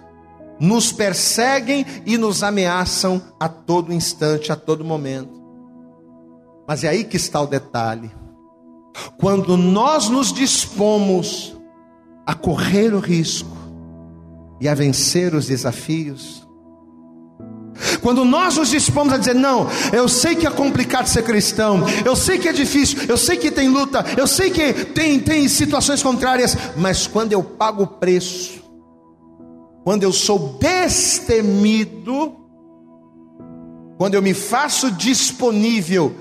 [0.59, 5.43] nos perseguem e nos ameaçam a todo instante, a todo momento.
[6.67, 8.11] Mas é aí que está o detalhe.
[9.19, 11.57] Quando nós nos dispomos
[12.27, 13.57] a correr o risco
[14.61, 16.45] e a vencer os desafios,
[18.01, 22.15] quando nós nos dispomos a dizer, não, eu sei que é complicado ser cristão, eu
[22.15, 26.03] sei que é difícil, eu sei que tem luta, eu sei que tem, tem situações
[26.03, 28.63] contrárias, mas quando eu pago o preço,
[29.85, 32.37] quando eu sou destemido,
[33.99, 36.15] quando eu me faço disponível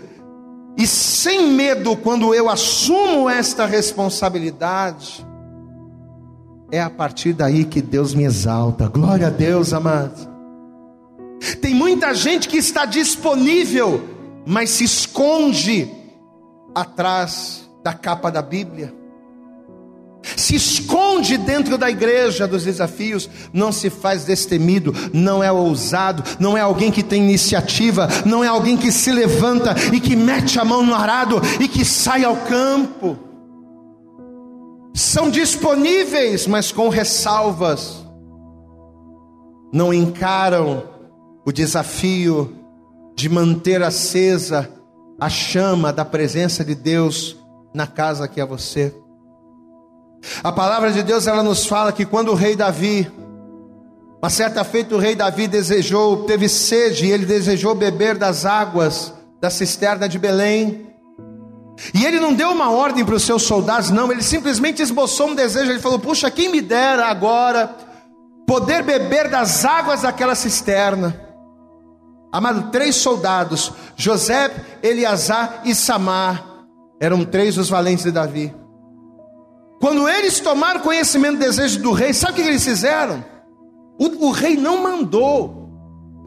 [0.77, 5.25] e sem medo, quando eu assumo esta responsabilidade,
[6.71, 8.87] é a partir daí que Deus me exalta.
[8.87, 10.27] Glória a Deus, amados.
[11.61, 14.01] Tem muita gente que está disponível,
[14.45, 15.91] mas se esconde
[16.73, 19.02] atrás da capa da Bíblia
[20.35, 26.57] se esconde dentro da igreja dos desafios, não se faz destemido, não é ousado, não
[26.57, 30.65] é alguém que tem iniciativa, não é alguém que se levanta e que mete a
[30.65, 33.17] mão no arado e que sai ao campo.
[34.93, 38.03] São disponíveis, mas com ressalvas,
[39.73, 40.83] não encaram
[41.45, 42.55] o desafio
[43.15, 44.69] de manter acesa
[45.19, 47.37] a chama da presença de Deus
[47.73, 48.93] na casa que é você.
[50.43, 53.11] A palavra de Deus ela nos fala que quando o rei Davi,
[54.21, 59.13] uma certa feita o rei Davi desejou, teve sede e ele desejou beber das águas
[59.41, 60.87] da cisterna de Belém.
[61.93, 65.35] E ele não deu uma ordem para os seus soldados, não, ele simplesmente esboçou um
[65.35, 65.69] desejo.
[65.69, 67.75] Ele falou: Puxa, quem me dera agora
[68.47, 71.19] poder beber das águas daquela cisterna.
[72.31, 76.43] Amado, três soldados, José, Eleazar e Samar,
[76.99, 78.62] eram três os valentes de Davi.
[79.83, 83.21] Quando eles tomaram conhecimento do desejo do rei, sabe o que eles fizeram?
[83.99, 85.69] O, o rei não mandou,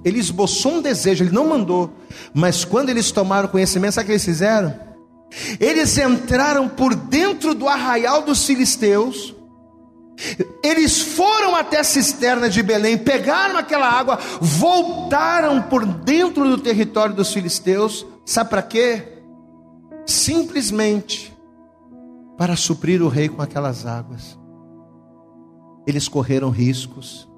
[0.04, 1.90] ele esboçou um desejo, ele não mandou,
[2.34, 4.78] mas quando eles tomaram conhecimento, sabe o que eles fizeram?
[5.58, 9.34] Eles entraram por dentro do arraial dos filisteus,
[10.62, 17.14] eles foram até a cisterna de Belém, pegaram aquela água, voltaram por dentro do território
[17.14, 19.02] dos filisteus, sabe para quê?
[20.04, 21.34] Simplesmente
[22.36, 24.38] para suprir o rei com aquelas águas.
[25.86, 27.28] Eles correram riscos.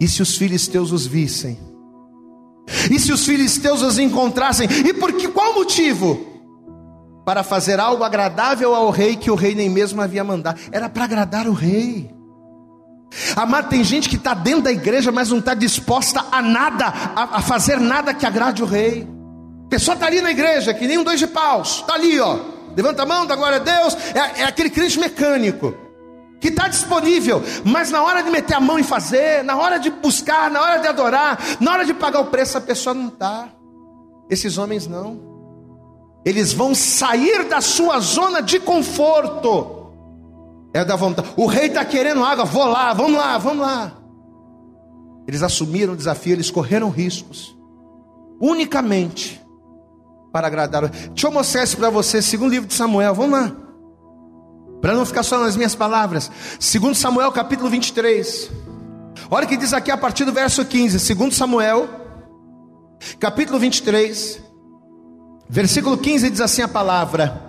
[0.00, 1.58] E se os filisteus os vissem?
[2.90, 4.68] E se os filisteus os encontrassem?
[4.86, 6.26] E por que qual motivo?
[7.24, 10.60] Para fazer algo agradável ao rei que o rei nem mesmo havia mandado.
[10.72, 12.10] Era para agradar o rei.
[13.36, 17.38] Amado, tem gente que está dentro da igreja, mas não está disposta a nada, a,
[17.38, 19.06] a, fazer nada que agrade o rei.
[19.66, 22.51] A pessoa está ali na igreja, que nem um dois de paus, está ali, ó
[22.76, 23.96] levanta a mão, dá glória a Deus.
[24.14, 25.74] É, é aquele crente mecânico
[26.40, 29.90] que está disponível, mas na hora de meter a mão e fazer, na hora de
[29.90, 33.48] buscar, na hora de adorar, na hora de pagar o preço, a pessoa não está.
[34.28, 35.20] Esses homens não.
[36.24, 39.82] Eles vão sair da sua zona de conforto.
[40.72, 41.28] É da vontade.
[41.36, 43.92] O rei está querendo água, vou lá, vamos lá, vamos lá.
[45.28, 47.56] Eles assumiram o desafio, eles correram riscos,
[48.40, 49.41] unicamente
[50.32, 50.88] para agradar.
[50.88, 53.52] Deixa eu mostrar isso para você, segundo livro de Samuel, vamos lá.
[54.80, 56.30] Para não ficar só nas minhas palavras.
[56.58, 58.50] Segundo Samuel, capítulo 23.
[59.30, 60.98] Olha o que diz aqui a partir do verso 15.
[60.98, 61.88] Segundo Samuel,
[63.20, 64.42] capítulo 23,
[65.48, 67.40] versículo 15 diz assim a palavra: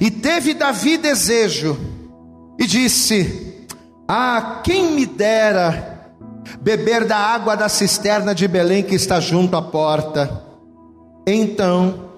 [0.00, 1.78] E teve Davi desejo,
[2.58, 3.66] e disse:
[4.06, 6.12] Ah, quem me dera
[6.60, 10.45] beber da água da cisterna de Belém que está junto à porta.
[11.28, 12.12] Então,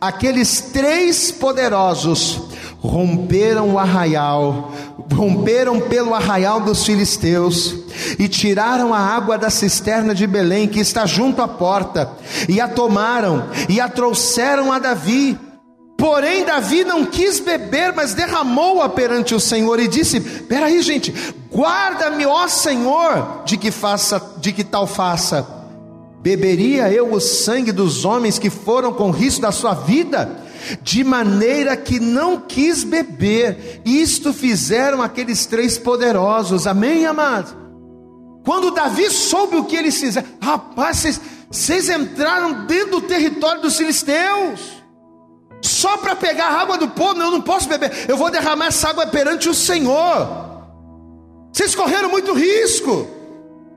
[0.00, 2.40] aqueles três poderosos
[2.80, 4.72] romperam o arraial,
[5.12, 7.74] romperam pelo arraial dos filisteus
[8.18, 12.10] e tiraram a água da cisterna de Belém, que está junto à porta,
[12.48, 15.38] e a tomaram e a trouxeram a Davi.
[15.98, 21.14] Porém, Davi não quis beber, mas derramou-a perante o Senhor e disse: Peraí, gente,
[21.52, 25.55] guarda-me, ó Senhor, de que faça, de que tal faça.
[26.20, 30.44] Beberia eu o sangue dos homens que foram com risco da sua vida?
[30.82, 33.80] de maneira que não quis beber.
[33.84, 37.54] Isto fizeram aqueles três poderosos, amém, amados?
[38.44, 43.76] Quando Davi soube o que eles fizeram, rapaz, vocês, vocês entraram dentro do território dos
[43.76, 44.60] filisteus,
[45.62, 48.90] só para pegar a água do povo, eu não posso beber, eu vou derramar essa
[48.90, 50.46] água perante o Senhor.
[51.52, 53.08] Vocês correram muito risco,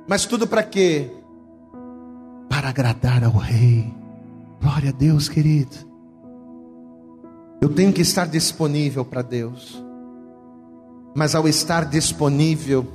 [0.07, 1.09] mas tudo para quê?
[2.49, 3.93] Para agradar ao rei.
[4.61, 5.77] Glória a Deus, querido.
[7.61, 9.81] Eu tenho que estar disponível para Deus.
[11.15, 12.85] Mas ao estar disponível,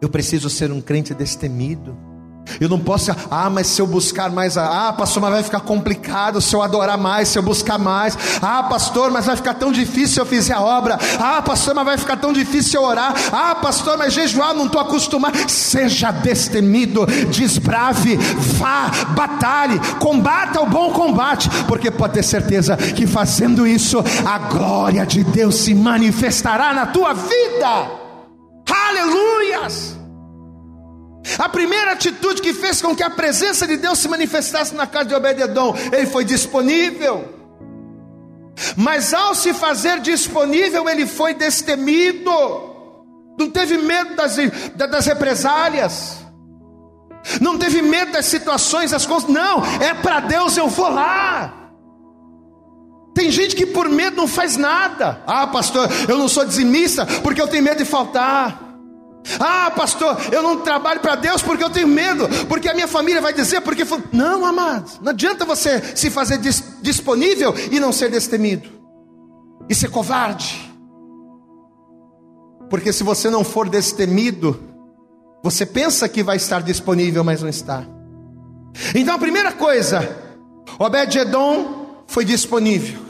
[0.00, 1.96] eu preciso ser um crente destemido.
[2.60, 6.40] Eu não posso, ah, mas se eu buscar mais, ah, pastor, mas vai ficar complicado
[6.40, 8.16] se eu adorar mais, se eu buscar mais.
[8.40, 10.98] Ah, pastor, mas vai ficar tão difícil se eu fizer a obra.
[11.18, 13.14] Ah, pastor, mas vai ficar tão difícil eu orar.
[13.32, 15.36] Ah, pastor, mas jejuar não estou acostumado.
[15.48, 23.66] Seja destemido, desbrave, vá, batalhe, combata o bom combate, porque pode ter certeza que fazendo
[23.66, 27.90] isso, a glória de Deus se manifestará na tua vida.
[28.70, 29.95] Aleluias!
[31.38, 35.06] A primeira atitude que fez com que a presença de Deus se manifestasse na casa
[35.06, 37.34] de Obededon, ele foi disponível.
[38.76, 42.30] Mas ao se fazer disponível, ele foi destemido.
[43.38, 44.36] Não teve medo das,
[44.74, 46.18] das represálias.
[47.40, 49.28] Não teve medo das situações, das coisas.
[49.28, 51.52] Não, é para Deus eu vou lá.
[53.14, 55.22] Tem gente que por medo não faz nada.
[55.26, 58.65] Ah, pastor, eu não sou dizimista porque eu tenho medo de faltar.
[59.40, 63.20] Ah, pastor, eu não trabalho para Deus porque eu tenho medo, porque a minha família
[63.20, 63.84] vai dizer, porque.
[64.12, 68.68] Não, amados, não adianta você se fazer dis disponível e não ser destemido,
[69.68, 70.72] e ser covarde.
[72.70, 74.60] Porque se você não for destemido,
[75.42, 77.84] você pensa que vai estar disponível, mas não está.
[78.94, 80.16] Então a primeira coisa,
[80.78, 83.00] Obed-Edom foi disponível.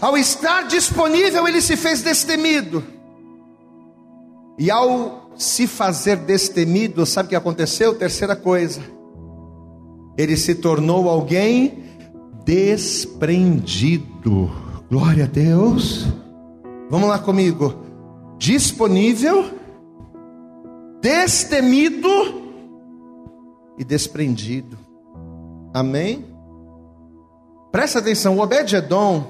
[0.00, 2.84] Ao estar disponível, ele se fez destemido.
[4.60, 7.94] E ao se fazer destemido, sabe o que aconteceu?
[7.94, 8.82] Terceira coisa,
[10.18, 11.82] ele se tornou alguém
[12.44, 14.50] desprendido.
[14.90, 16.06] Glória a Deus.
[16.90, 17.74] Vamos lá comigo.
[18.36, 19.46] Disponível,
[21.00, 22.10] destemido
[23.78, 24.76] e desprendido.
[25.72, 26.26] Amém?
[27.72, 29.24] Presta atenção, o Obed-Edom,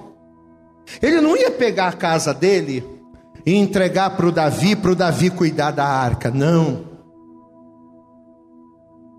[1.00, 2.99] ele não ia pegar a casa dele
[3.44, 6.30] e entregar para o Davi, para o Davi cuidar da arca.
[6.30, 6.84] Não.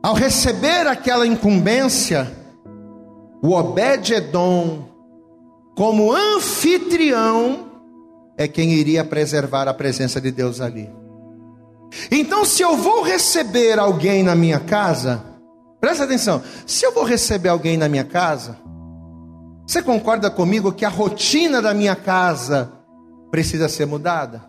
[0.04, 2.32] Ao receber aquela incumbência,
[3.42, 4.90] o Obed-Edom,
[5.76, 7.72] como anfitrião,
[8.38, 10.90] é quem iria preservar a presença de Deus ali.
[12.10, 15.24] Então, se eu vou receber alguém na minha casa,
[15.80, 18.58] presta atenção, se eu vou receber alguém na minha casa,
[19.68, 22.72] você concorda comigo que a rotina da minha casa
[23.32, 24.44] precisa ser mudada,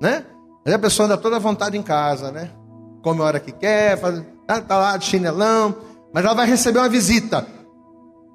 [0.00, 0.24] né?
[0.66, 2.50] Aí a pessoa anda toda à vontade em casa, né?
[3.02, 5.74] Come a hora que quer, faz, tá, tá lá de chinelão,
[6.12, 7.46] mas ela vai receber uma visita.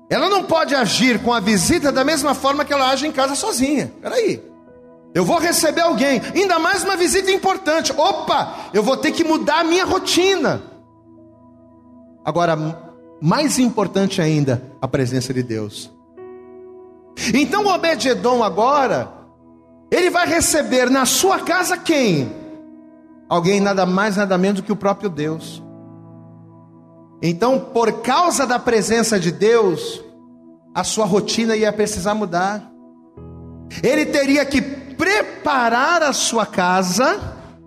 [0.09, 3.35] Ela não pode agir com a visita da mesma forma que ela age em casa
[3.35, 3.91] sozinha.
[4.01, 4.41] Peraí.
[5.13, 7.91] Eu vou receber alguém, ainda mais uma visita importante.
[7.95, 10.63] Opa, eu vou ter que mudar a minha rotina.
[12.25, 12.57] Agora,
[13.21, 15.91] mais importante ainda, a presença de Deus.
[17.33, 19.22] Então, o Obed-Edom agora
[19.93, 22.31] ele vai receber na sua casa quem?
[23.29, 25.61] Alguém nada mais, nada menos do que o próprio Deus.
[27.21, 30.03] Então, por causa da presença de Deus,
[30.73, 32.71] a sua rotina ia precisar mudar.
[33.83, 37.19] Ele teria que preparar a sua casa,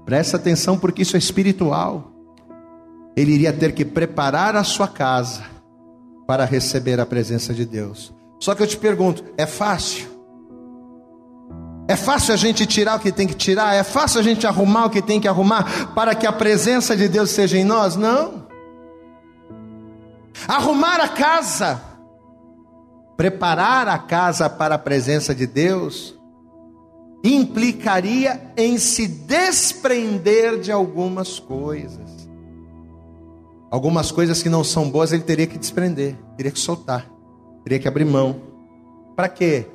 [0.04, 2.12] presta atenção porque isso é espiritual.
[3.16, 5.44] Ele iria ter que preparar a sua casa
[6.26, 8.12] para receber a presença de Deus.
[8.40, 10.15] Só que eu te pergunto, é fácil?
[11.88, 13.74] É fácil a gente tirar o que tem que tirar?
[13.74, 17.08] É fácil a gente arrumar o que tem que arrumar para que a presença de
[17.08, 17.94] Deus seja em nós?
[17.94, 18.46] Não.
[20.48, 21.80] Arrumar a casa,
[23.16, 26.14] preparar a casa para a presença de Deus,
[27.22, 32.28] implicaria em se desprender de algumas coisas.
[33.70, 37.08] Algumas coisas que não são boas ele teria que desprender, teria que soltar,
[37.64, 38.40] teria que abrir mão.
[39.14, 39.66] Para quê?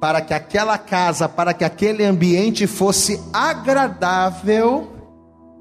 [0.00, 4.90] Para que aquela casa, para que aquele ambiente fosse agradável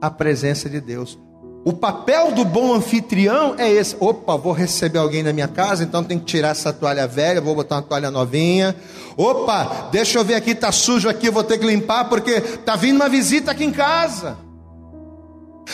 [0.02, 1.20] à presença de Deus.
[1.66, 3.96] O papel do bom anfitrião é esse.
[4.00, 7.54] Opa, vou receber alguém na minha casa, então tem que tirar essa toalha velha, vou
[7.54, 8.74] botar uma toalha novinha.
[9.18, 12.96] Opa, deixa eu ver aqui, tá sujo aqui, vou ter que limpar porque tá vindo
[12.96, 14.38] uma visita aqui em casa.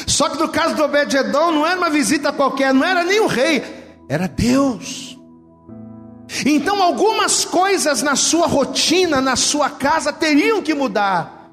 [0.08, 3.28] Só que no caso do Obed-edom não era uma visita qualquer, não era nem o
[3.28, 3.64] rei,
[4.10, 5.15] era Deus.
[6.46, 11.52] Então algumas coisas na sua rotina, na sua casa teriam que mudar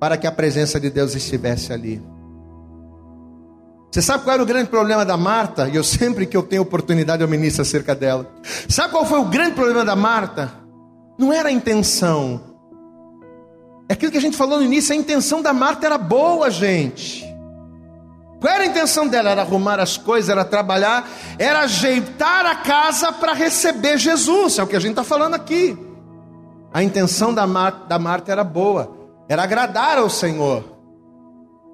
[0.00, 2.02] para que a presença de Deus estivesse ali.
[3.90, 5.68] Você sabe qual era o grande problema da Marta?
[5.68, 8.30] E eu sempre que eu tenho oportunidade eu ministro acerca dela.
[8.68, 10.52] Sabe qual foi o grande problema da Marta?
[11.18, 12.40] Não era a intenção.
[13.88, 17.27] É aquilo que a gente falou no início, a intenção da Marta era boa, gente.
[18.40, 19.30] Qual era a intenção dela?
[19.30, 21.08] Era arrumar as coisas, era trabalhar,
[21.38, 24.58] era ajeitar a casa para receber Jesus.
[24.58, 25.76] É o que a gente está falando aqui.
[26.72, 28.96] A intenção da, Mar da Marta era boa,
[29.28, 30.64] era agradar ao Senhor.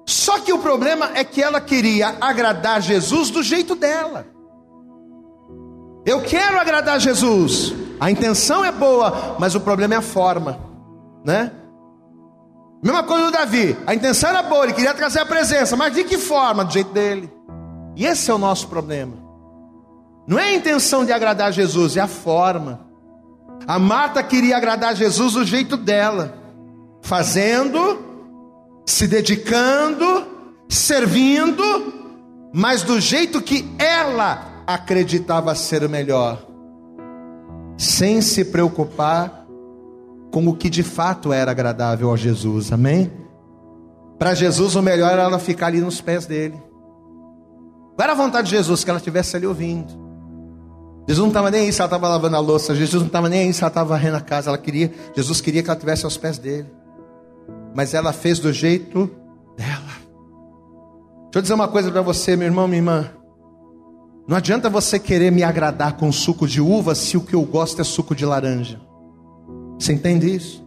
[0.07, 4.25] Só que o problema é que ela queria agradar Jesus do jeito dela.
[6.05, 7.73] Eu quero agradar Jesus.
[7.99, 10.59] A intenção é boa, mas o problema é a forma,
[11.23, 11.51] né?
[12.85, 13.75] Mesma coisa do Davi.
[13.87, 16.63] A intenção era boa, ele queria trazer a presença, mas de que forma?
[16.63, 17.33] Do jeito dele.
[17.95, 19.13] E esse é o nosso problema.
[20.27, 22.81] Não é a intenção de agradar Jesus, é a forma.
[23.65, 26.37] A Marta queria agradar Jesus do jeito dela,
[27.01, 28.05] fazendo
[28.85, 30.27] se dedicando,
[30.69, 31.63] servindo,
[32.53, 36.45] mas do jeito que ela acreditava ser o melhor,
[37.79, 39.44] sem se preocupar
[40.35, 43.09] com o que de fato era agradável a Jesus, amém?
[44.19, 46.61] Para Jesus o melhor era ela ficar ali nos pés dele.
[47.95, 48.83] Qual era a vontade de Jesus?
[48.83, 49.93] Que ela estivesse ali ouvindo.
[51.07, 53.43] Jesus não estava nem aí se ela estava lavando a louça, Jesus não estava nem
[53.43, 56.17] aí se ela estava varrendo a casa, ela queria, Jesus queria que ela estivesse aos
[56.17, 56.67] pés dele
[57.73, 59.09] mas ela fez do jeito
[59.55, 59.95] dela.
[61.25, 63.09] Deixa eu dizer uma coisa para você, meu irmão, minha irmã.
[64.27, 67.79] Não adianta você querer me agradar com suco de uva se o que eu gosto
[67.79, 68.81] é suco de laranja.
[69.79, 70.65] Você entende isso?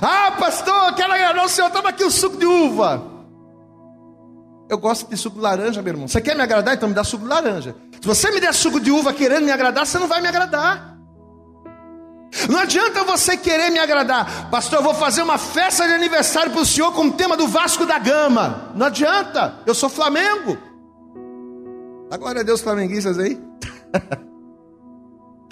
[0.00, 3.02] Ah, pastor, quero agradar o senhor, toma aqui o suco de uva.
[4.68, 6.08] Eu gosto de suco de laranja, meu irmão.
[6.08, 6.74] Você quer me agradar?
[6.74, 7.76] Então me dá suco de laranja.
[8.00, 10.96] Se você me der suco de uva querendo me agradar, você não vai me agradar.
[12.48, 14.78] Não adianta você querer me agradar, pastor.
[14.78, 17.84] Eu vou fazer uma festa de aniversário para o senhor com o tema do Vasco
[17.84, 18.72] da Gama.
[18.74, 20.56] Não adianta, eu sou Flamengo.
[22.10, 23.38] Agora é Deus flamenguistas aí.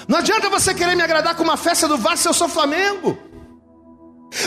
[0.09, 3.19] Não adianta você querer me agradar com uma festa do Vasco se eu sou Flamengo.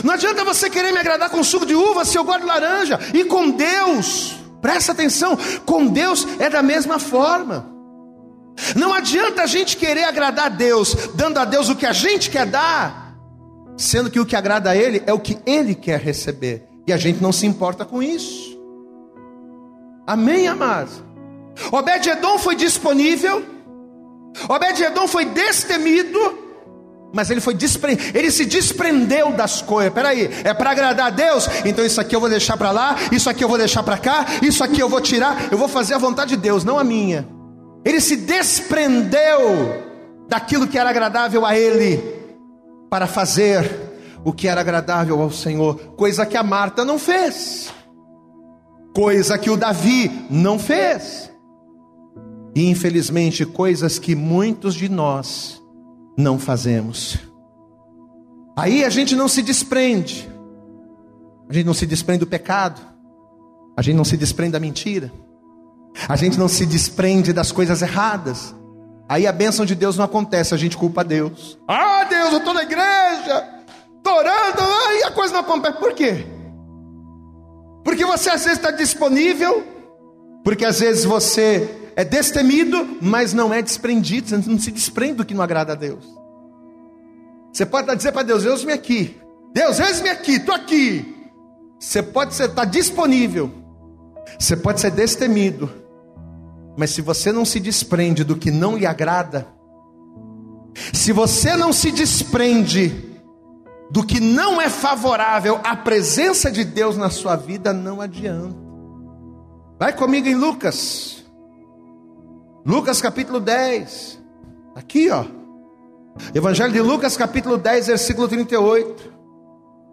[0.04, 3.00] Não adianta você querer me agradar com suco de uva se eu gosto de laranja.
[3.14, 7.74] E com Deus, presta atenção, com Deus é da mesma forma.
[8.76, 12.30] Não adianta a gente querer agradar a Deus, dando a Deus o que a gente
[12.30, 13.16] quer dar,
[13.78, 16.98] sendo que o que agrada a Ele é o que Ele quer receber, e a
[16.98, 18.58] gente não se importa com isso.
[20.06, 21.02] Amém, amados?
[21.72, 23.44] Obed-Edom foi disponível,
[24.50, 26.20] Obed-Edom foi destemido,
[27.14, 27.98] mas ele foi despre...
[28.14, 29.94] ele se desprendeu das coisas.
[29.94, 31.48] Peraí, é para agradar a Deus?
[31.66, 34.26] Então isso aqui eu vou deixar para lá, isso aqui eu vou deixar para cá,
[34.42, 35.52] isso aqui eu vou tirar.
[35.52, 37.28] Eu vou fazer a vontade de Deus, não a minha.
[37.86, 39.84] Ele se desprendeu
[40.28, 42.02] daquilo que era agradável a ele
[42.90, 43.70] para fazer
[44.24, 47.74] o que era agradável ao Senhor, coisa que a Marta não fez,
[48.96, 51.30] coisa que o Davi não fez,
[52.56, 55.62] e infelizmente coisas que muitos de nós
[56.18, 57.18] não fazemos.
[58.56, 60.30] Aí a gente não se desprende,
[61.50, 62.80] a gente não se desprende do pecado,
[63.76, 65.12] a gente não se desprende da mentira,
[66.08, 68.56] a gente não se desprende das coisas erradas.
[69.10, 71.58] Aí a bênção de Deus não acontece, a gente culpa Deus.
[71.68, 73.64] Ah, Deus, eu estou na igreja,
[73.98, 75.78] estou orando, aí a coisa não acontece.
[75.80, 76.26] Por quê?
[77.84, 79.64] Porque você às vezes está disponível,
[80.44, 85.26] porque às vezes você é destemido, mas não é desprendido, você não se desprende do
[85.26, 86.06] que não agrada a Deus.
[87.52, 89.20] Você pode dizer para Deus, Deus me aqui.
[89.54, 91.30] Deus, eis-me aqui, estou aqui.
[91.80, 93.52] Você pode estar tá disponível,
[94.40, 95.70] você pode ser destemido,
[96.78, 99.48] mas se você não se desprende do que não lhe agrada,
[100.94, 103.14] se você não se desprende
[103.92, 108.56] do que não é favorável à presença de Deus na sua vida, não adianta.
[109.78, 111.23] Vai comigo em Lucas.
[112.66, 114.20] Lucas capítulo 10.
[114.76, 115.26] Aqui, ó.
[116.34, 119.14] Evangelho de Lucas capítulo 10, versículo 38.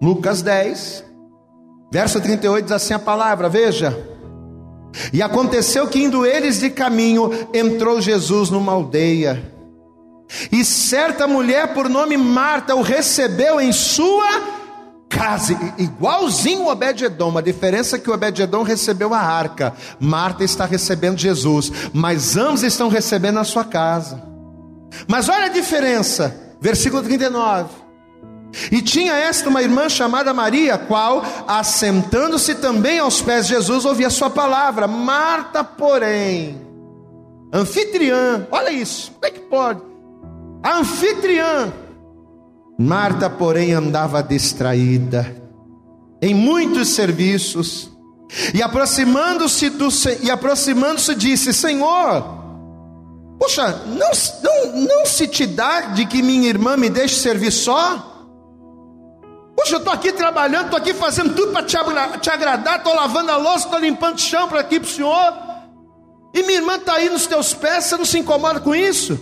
[0.03, 1.05] Lucas 10,
[1.93, 4.11] verso 38 diz assim a palavra, veja:
[5.13, 9.53] e aconteceu que indo eles de caminho, entrou Jesus numa aldeia.
[10.51, 14.60] E certa mulher por nome Marta o recebeu em sua
[15.11, 17.37] casa, igualzinho o Obed-Edom.
[17.37, 22.63] A diferença é que o Obed-Edom recebeu a arca, Marta está recebendo Jesus, mas ambos
[22.63, 24.23] estão recebendo a sua casa.
[25.09, 27.69] Mas olha a diferença, versículo 39.
[28.71, 34.09] E tinha esta uma irmã chamada Maria, qual, assentando-se também aos pés de Jesus, ouvia
[34.09, 34.87] a sua palavra.
[34.87, 36.61] Marta, porém,
[37.53, 39.81] anfitriã, olha isso, como é que pode?
[40.63, 41.73] A anfitriã,
[42.83, 45.37] Marta, porém, andava distraída
[46.23, 47.91] em muitos serviços,
[48.55, 49.89] e aproximando-se do
[50.23, 52.25] e aproximando-se disse: Senhor,
[53.39, 54.11] poxa, não,
[54.43, 57.99] não, não se te dá de que minha irmã me deixe servir só?
[59.55, 61.77] Poxa, eu estou aqui trabalhando, estou aqui fazendo tudo para te,
[62.19, 65.35] te, agradar, estou lavando a louça, estou limpando o chão para aqui para o Senhor.
[66.33, 69.21] E minha irmã está aí nos teus pés, você não se incomoda com isso?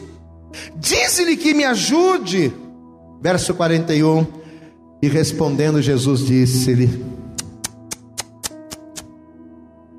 [0.76, 2.67] Diz-lhe que me ajude.
[3.20, 4.26] Verso 41.
[5.02, 7.04] E respondendo, Jesus disse-lhe: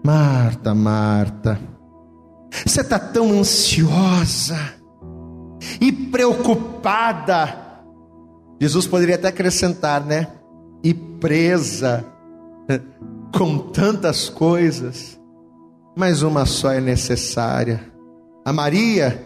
[0.03, 1.59] Marta, Marta,
[2.65, 4.57] você está tão ansiosa
[5.80, 7.70] e preocupada
[8.59, 10.28] Jesus poderia até acrescentar, né?
[10.84, 12.05] E presa
[13.34, 15.17] com tantas coisas,
[15.95, 17.82] mas uma só é necessária.
[18.45, 19.24] A Maria,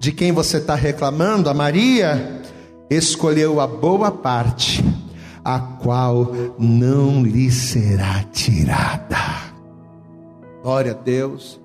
[0.00, 2.42] de quem você está reclamando, a Maria
[2.90, 4.84] escolheu a boa parte,
[5.44, 9.16] a qual não lhe será tirada.
[10.62, 11.60] Glória a Deus.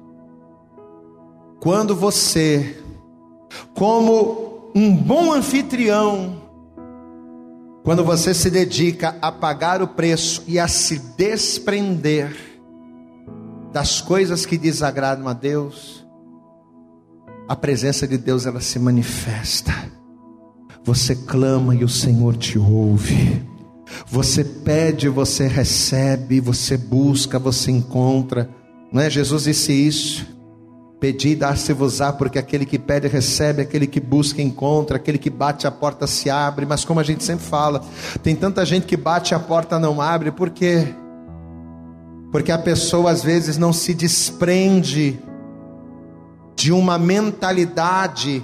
[1.59, 2.77] Quando você,
[3.73, 6.43] como um bom anfitrião,
[7.83, 12.35] quando você se dedica a pagar o preço e a se desprender
[13.73, 16.05] das coisas que desagradam a Deus,
[17.47, 19.94] a presença de Deus ela se manifesta.
[20.85, 23.43] Você clama e o Senhor te ouve.
[24.05, 28.47] Você pede, você recebe, você busca, você encontra.
[28.93, 29.09] Não é?
[29.09, 30.27] Jesus disse isso.
[30.99, 35.71] Pedi, dar-se-vos-á, porque aquele que pede recebe, aquele que busca encontra, aquele que bate a
[35.71, 36.67] porta se abre.
[36.67, 37.83] Mas como a gente sempre fala,
[38.21, 40.87] tem tanta gente que bate a porta não abre, por quê?
[42.31, 45.19] Porque a pessoa às vezes não se desprende
[46.55, 48.43] de uma mentalidade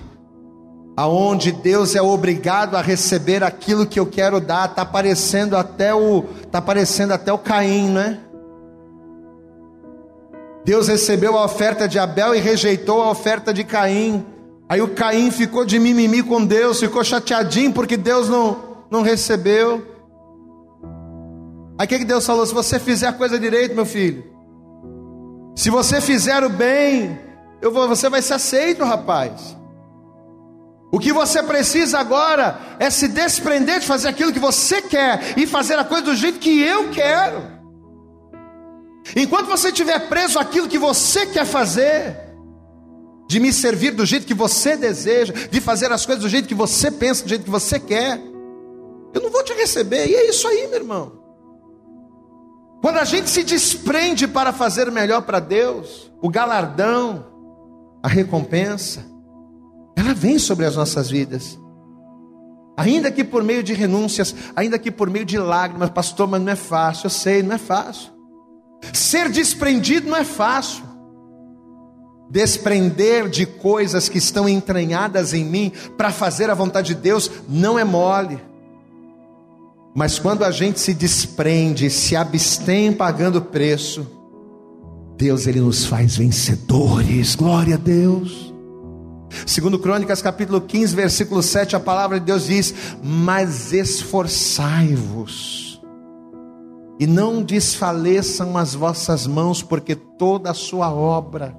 [0.95, 4.67] aonde Deus é obrigado a receber aquilo que eu quero dar.
[4.69, 8.19] Tá parecendo até o tá parecendo até o Caim, né?
[10.63, 14.25] Deus recebeu a oferta de Abel e rejeitou a oferta de Caim.
[14.69, 18.57] Aí o Caim ficou de mimimi com Deus, ficou chateadinho porque Deus não,
[18.89, 19.85] não recebeu.
[21.77, 22.45] Aí o que, que Deus falou?
[22.45, 24.23] Se você fizer a coisa direito, meu filho,
[25.55, 27.19] se você fizer o bem,
[27.61, 29.57] eu vou, você vai ser aceito, rapaz.
[30.91, 35.47] O que você precisa agora é se desprender de fazer aquilo que você quer e
[35.47, 37.43] fazer a coisa do jeito que eu quero.
[39.15, 42.17] Enquanto você estiver preso àquilo que você quer fazer,
[43.27, 46.53] de me servir do jeito que você deseja, de fazer as coisas do jeito que
[46.53, 48.19] você pensa, do jeito que você quer,
[49.13, 50.07] eu não vou te receber.
[50.07, 51.21] E é isso aí, meu irmão.
[52.81, 57.25] Quando a gente se desprende para fazer melhor para Deus, o galardão,
[58.03, 59.05] a recompensa,
[59.95, 61.59] ela vem sobre as nossas vidas.
[62.77, 66.51] Ainda que por meio de renúncias, ainda que por meio de lágrimas, pastor, mas não
[66.51, 68.09] é fácil, eu sei, não é fácil.
[68.93, 70.83] Ser desprendido não é fácil.
[72.29, 77.77] Desprender de coisas que estão entranhadas em mim para fazer a vontade de Deus não
[77.77, 78.39] é mole.
[79.93, 84.07] Mas quando a gente se desprende, se abstém pagando preço,
[85.17, 87.35] Deus ele nos faz vencedores.
[87.35, 88.50] Glória a Deus.
[89.45, 92.73] Segundo Crônicas capítulo 15, versículo 7, a palavra de Deus diz:
[93.03, 95.71] "Mas esforçai-vos
[97.01, 101.57] e não desfaleçam as vossas mãos, porque toda a sua obra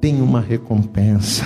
[0.00, 1.44] tem uma recompensa.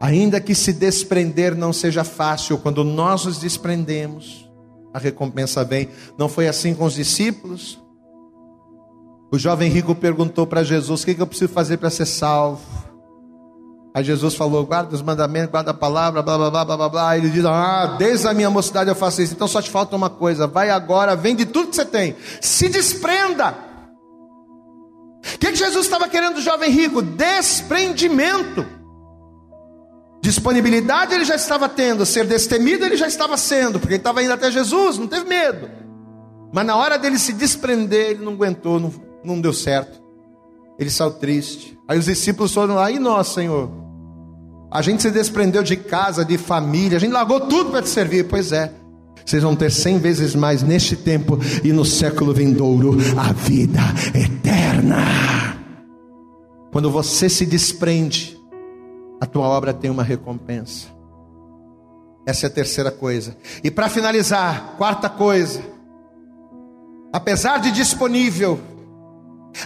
[0.00, 4.50] Ainda que se desprender não seja fácil, quando nós nos desprendemos,
[4.92, 5.88] a recompensa vem.
[6.18, 7.80] Não foi assim com os discípulos?
[9.30, 12.89] O jovem rico perguntou para Jesus: O que eu preciso fazer para ser salvo?
[13.92, 17.18] Aí Jesus falou: guarda os mandamentos, guarda a palavra, blá blá blá blá blá blá.
[17.18, 19.34] Ele diz: Ah, desde a minha mocidade eu faço isso.
[19.34, 23.70] Então só te falta uma coisa: vai agora, vende tudo que você tem, se desprenda.
[25.34, 27.02] O que, que Jesus estava querendo do jovem rico?
[27.02, 28.64] Desprendimento.
[30.22, 34.32] Disponibilidade ele já estava tendo, ser destemido ele já estava sendo, porque ele estava indo
[34.32, 35.70] até Jesus, não teve medo.
[36.52, 38.92] Mas na hora dele se desprender, ele não aguentou, não,
[39.24, 40.00] não deu certo.
[40.78, 41.78] Ele saiu triste.
[41.90, 43.68] Aí os discípulos foram lá, e nós, Senhor?
[44.70, 48.28] A gente se desprendeu de casa, de família, a gente largou tudo para te servir.
[48.28, 48.72] Pois é.
[49.26, 53.80] Vocês vão ter cem vezes mais neste tempo e no século vindouro a vida
[54.14, 54.98] eterna.
[56.70, 58.38] Quando você se desprende,
[59.20, 60.86] a tua obra tem uma recompensa.
[62.24, 63.36] Essa é a terceira coisa.
[63.64, 65.60] E para finalizar, quarta coisa.
[67.12, 68.60] Apesar de disponível,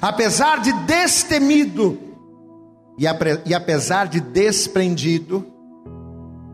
[0.01, 2.14] apesar de destemido,
[2.99, 3.05] e,
[3.47, 5.47] e apesar de desprendido,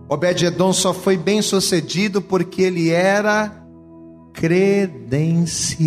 [0.09, 3.61] Obed-Edom só foi bem sucedido porque ele era
[4.33, 5.79] credenciado.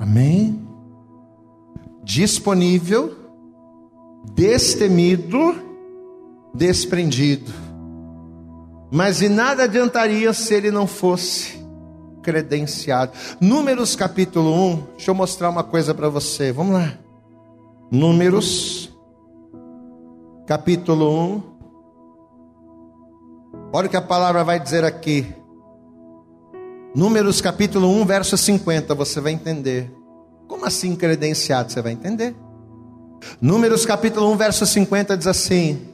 [0.00, 0.66] Amém?
[2.02, 3.14] Disponível,
[4.34, 5.54] destemido,
[6.54, 7.52] desprendido.
[8.90, 11.60] Mas de nada adiantaria se ele não fosse
[12.22, 13.12] credenciado.
[13.40, 16.50] Números capítulo 1, deixa eu mostrar uma coisa para você.
[16.52, 17.01] Vamos lá.
[17.92, 18.90] Números
[20.46, 21.42] capítulo 1.
[23.70, 25.26] Olha o que a palavra vai dizer aqui.
[26.94, 29.92] Números capítulo 1, verso 50, você vai entender.
[30.48, 31.70] Como assim credenciado?
[31.70, 32.34] Você vai entender.
[33.42, 35.86] Números capítulo 1, verso 50 diz assim: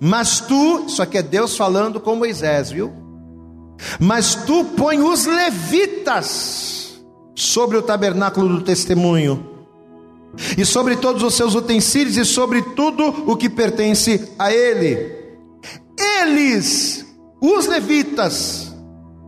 [0.00, 2.90] Mas tu, isso aqui é Deus falando com Moisés, viu?
[4.00, 7.04] Mas tu põe os levitas
[7.34, 9.51] sobre o tabernáculo do testemunho,
[10.56, 15.22] e sobre todos os seus utensílios, e sobre tudo o que pertence a ele.
[16.20, 17.06] Eles,
[17.40, 18.74] os levitas,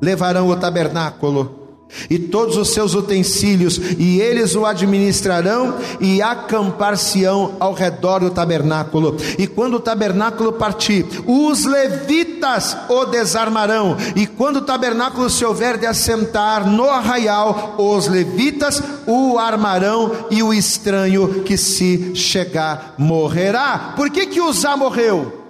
[0.03, 1.64] levarão o tabernáculo
[2.09, 9.17] e todos os seus utensílios, e eles o administrarão e acampar-se-ão ao redor do tabernáculo.
[9.39, 13.97] E quando o tabernáculo partir, os levitas o desarmarão.
[14.17, 20.43] E quando o tabernáculo se houver de assentar no arraial, os levitas o armarão e
[20.43, 23.95] o estranho que se chegar morrerá.
[23.97, 25.43] Por que que Uzá morreu?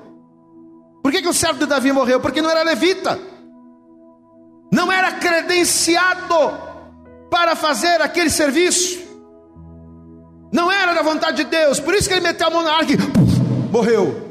[1.03, 2.21] Por que que o servo de Davi morreu?
[2.21, 3.34] Porque não era levita
[4.73, 6.35] não era credenciado
[7.31, 9.03] para fazer aquele serviço,
[10.53, 12.93] não era da vontade de Deus, por isso que ele meteu a mão na arca
[12.93, 14.25] e morreu.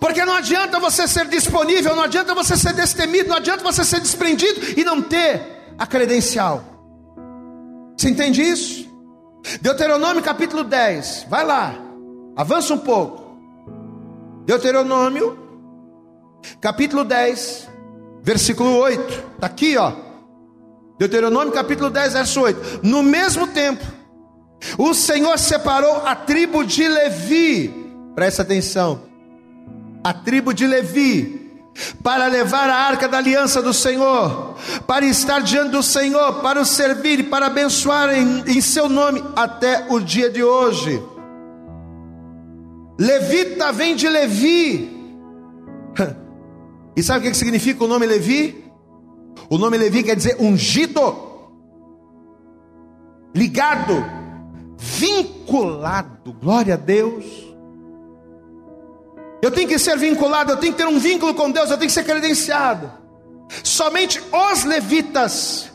[0.00, 4.00] Porque não adianta você ser disponível, não adianta você ser destemido, não adianta você ser
[4.00, 5.40] desprendido e não ter
[5.78, 6.64] a credencial.
[7.96, 8.86] Você entende isso?
[9.60, 11.74] Deuteronômio capítulo 10, vai lá,
[12.36, 13.36] avança um pouco.
[14.44, 15.38] Deuteronômio,
[16.60, 17.68] capítulo 10,
[18.26, 19.92] versículo 8, está aqui, ó.
[20.98, 22.80] Deuteronômio capítulo 10, verso 8.
[22.82, 23.84] No mesmo tempo,
[24.76, 27.72] o Senhor separou a tribo de Levi,
[28.16, 29.02] presta atenção,
[30.02, 31.52] a tribo de Levi,
[32.02, 34.56] para levar a arca da aliança do Senhor,
[34.88, 39.22] para estar diante do Senhor, para o servir e para abençoar em, em seu nome
[39.36, 41.00] até o dia de hoje.
[42.98, 44.95] Levita vem de Levi.
[46.96, 48.64] E sabe o que significa o nome Levi?
[49.50, 51.14] O nome Levi quer dizer ungido,
[53.34, 54.04] ligado,
[54.78, 56.32] vinculado.
[56.40, 57.24] Glória a Deus.
[59.42, 61.88] Eu tenho que ser vinculado, eu tenho que ter um vínculo com Deus, eu tenho
[61.88, 62.90] que ser credenciado.
[63.62, 65.70] Somente os levitas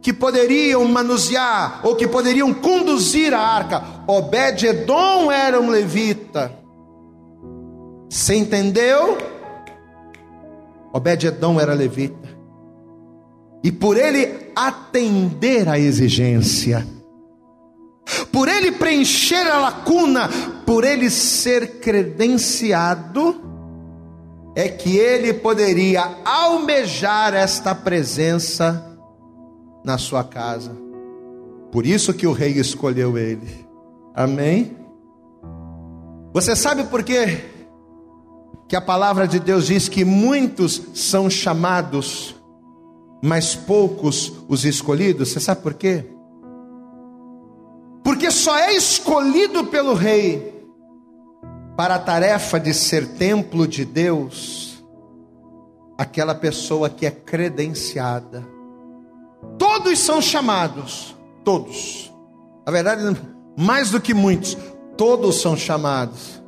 [0.00, 3.84] que poderiam manusear ou que poderiam conduzir a arca.
[4.06, 6.52] Obed-edom era um levita.
[8.10, 9.18] Você entendeu?
[10.92, 12.28] Obed-Edom era levita.
[13.64, 16.86] E por ele atender a exigência,
[18.30, 20.28] por ele preencher a lacuna,
[20.66, 23.40] por ele ser credenciado,
[24.54, 28.84] é que ele poderia almejar esta presença
[29.84, 30.76] na sua casa.
[31.70, 33.66] Por isso que o rei escolheu ele.
[34.14, 34.76] Amém?
[36.34, 37.51] Você sabe por quê?
[38.72, 42.34] Que a palavra de Deus diz que muitos são chamados,
[43.22, 45.28] mas poucos os escolhidos.
[45.28, 46.06] Você sabe por quê?
[48.02, 50.66] Porque só é escolhido pelo rei
[51.76, 54.82] para a tarefa de ser templo de Deus
[55.98, 58.42] aquela pessoa que é credenciada.
[59.58, 61.14] Todos são chamados,
[61.44, 62.10] todos.
[62.64, 63.20] Na verdade,
[63.54, 64.56] mais do que muitos,
[64.96, 66.41] todos são chamados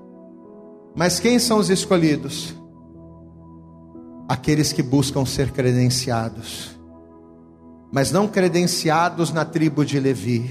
[0.95, 2.55] mas quem são os escolhidos?
[4.28, 6.78] Aqueles que buscam ser credenciados,
[7.92, 10.51] mas não credenciados na tribo de Levi,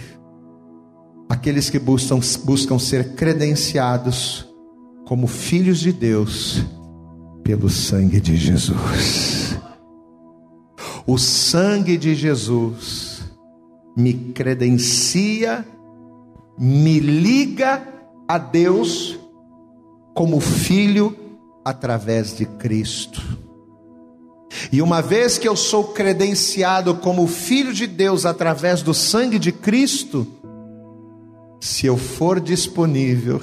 [1.29, 4.47] aqueles que buscam, buscam ser credenciados
[5.05, 6.63] como filhos de Deus
[7.43, 9.57] pelo sangue de Jesus.
[11.05, 13.23] O sangue de Jesus
[13.95, 15.65] me credencia,
[16.57, 17.85] me liga
[18.27, 19.12] a Deus
[20.14, 21.16] como filho
[21.64, 23.22] através de Cristo.
[24.72, 29.51] E uma vez que eu sou credenciado como filho de Deus através do sangue de
[29.51, 30.28] Cristo,
[31.59, 33.41] se eu for disponível,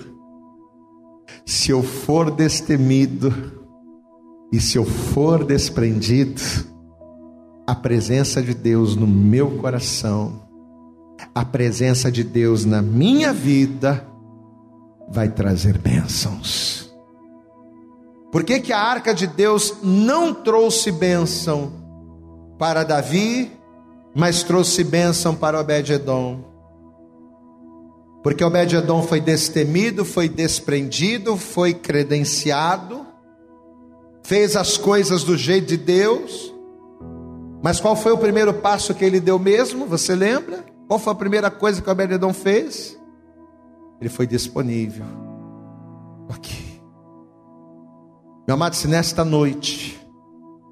[1.44, 3.32] se eu for destemido
[4.52, 6.40] e se eu for desprendido,
[7.66, 10.42] a presença de Deus no meu coração,
[11.34, 14.06] a presença de Deus na minha vida,
[15.10, 16.88] vai trazer bênçãos.
[18.30, 21.72] Por que, que a arca de Deus não trouxe bênção
[22.56, 23.50] para Davi,
[24.14, 26.44] mas trouxe bênção para Obed-Edom?
[28.22, 33.04] Porque Obed-Edom foi destemido, foi desprendido, foi credenciado,
[34.22, 36.54] fez as coisas do jeito de Deus.
[37.62, 39.86] Mas qual foi o primeiro passo que ele deu mesmo?
[39.86, 40.64] Você lembra?
[40.86, 42.99] Qual foi a primeira coisa que Obed-Edom fez?
[44.00, 45.04] Ele foi disponível.
[46.28, 46.50] Ok.
[48.46, 50.00] Meu amado, se nesta noite,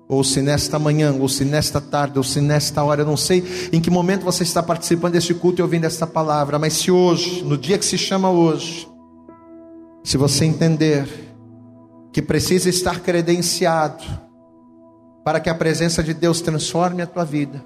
[0.09, 3.45] ou se nesta manhã, ou se nesta tarde, ou se nesta hora, eu não sei
[3.73, 7.45] em que momento você está participando deste culto e ouvindo esta palavra, mas se hoje,
[7.45, 8.89] no dia que se chama hoje,
[10.03, 11.07] se você entender
[12.11, 14.03] que precisa estar credenciado
[15.23, 17.63] para que a presença de Deus transforme a tua vida,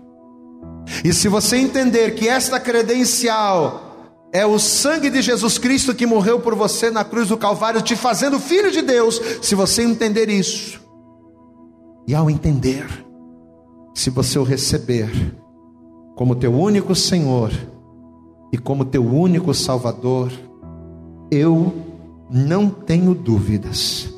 [1.04, 3.91] e se você entender que esta credencial
[4.33, 7.95] é o sangue de Jesus Cristo que morreu por você na cruz do Calvário, te
[7.95, 9.20] fazendo filho de Deus.
[9.43, 10.80] Se você entender isso,
[12.09, 12.87] e ao entender,
[13.95, 15.11] se você o receber
[16.16, 17.53] como teu único Senhor
[18.51, 20.33] e como teu único Salvador,
[21.30, 21.72] eu
[22.30, 24.12] não tenho dúvidas,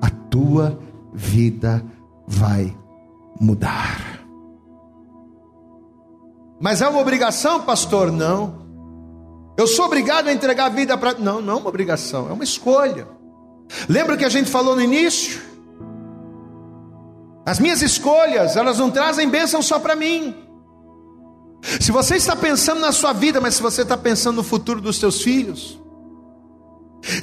[0.00, 0.78] a tua
[1.12, 1.84] vida
[2.26, 2.72] vai
[3.40, 4.24] mudar.
[6.60, 8.12] Mas é uma obrigação, pastor?
[8.12, 8.59] Não.
[9.60, 11.12] Eu sou obrigado a entregar a vida para.
[11.18, 13.06] Não, não é uma obrigação, é uma escolha.
[13.86, 15.38] Lembra que a gente falou no início?
[17.44, 20.34] As minhas escolhas, elas não trazem bênção só para mim.
[21.78, 24.96] Se você está pensando na sua vida, mas se você está pensando no futuro dos
[24.96, 25.78] seus filhos,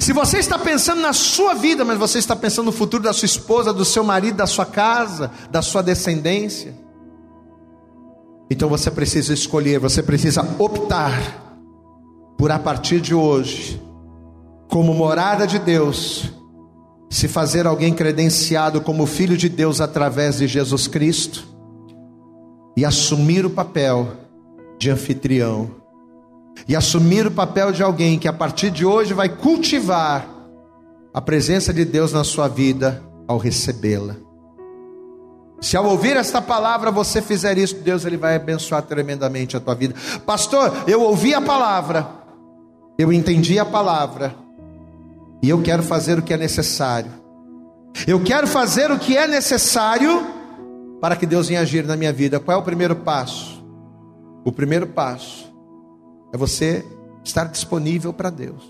[0.00, 3.26] se você está pensando na sua vida, mas você está pensando no futuro da sua
[3.26, 6.72] esposa, do seu marido, da sua casa, da sua descendência,
[8.48, 11.47] então você precisa escolher, você precisa optar
[12.38, 13.82] por a partir de hoje,
[14.68, 16.32] como morada de Deus,
[17.10, 21.44] se fazer alguém credenciado como filho de Deus através de Jesus Cristo
[22.76, 24.06] e assumir o papel
[24.78, 25.70] de anfitrião
[26.68, 30.28] e assumir o papel de alguém que a partir de hoje vai cultivar
[31.12, 34.14] a presença de Deus na sua vida ao recebê-la.
[35.60, 39.74] Se ao ouvir esta palavra você fizer isso, Deus ele vai abençoar tremendamente a tua
[39.74, 39.94] vida.
[40.24, 42.06] Pastor, eu ouvi a palavra,
[42.98, 44.34] eu entendi a palavra
[45.40, 47.12] e eu quero fazer o que é necessário.
[48.08, 50.26] Eu quero fazer o que é necessário
[51.00, 52.40] para que Deus venha agir na minha vida.
[52.40, 53.64] Qual é o primeiro passo?
[54.44, 55.48] O primeiro passo
[56.34, 56.84] é você
[57.24, 58.68] estar disponível para Deus.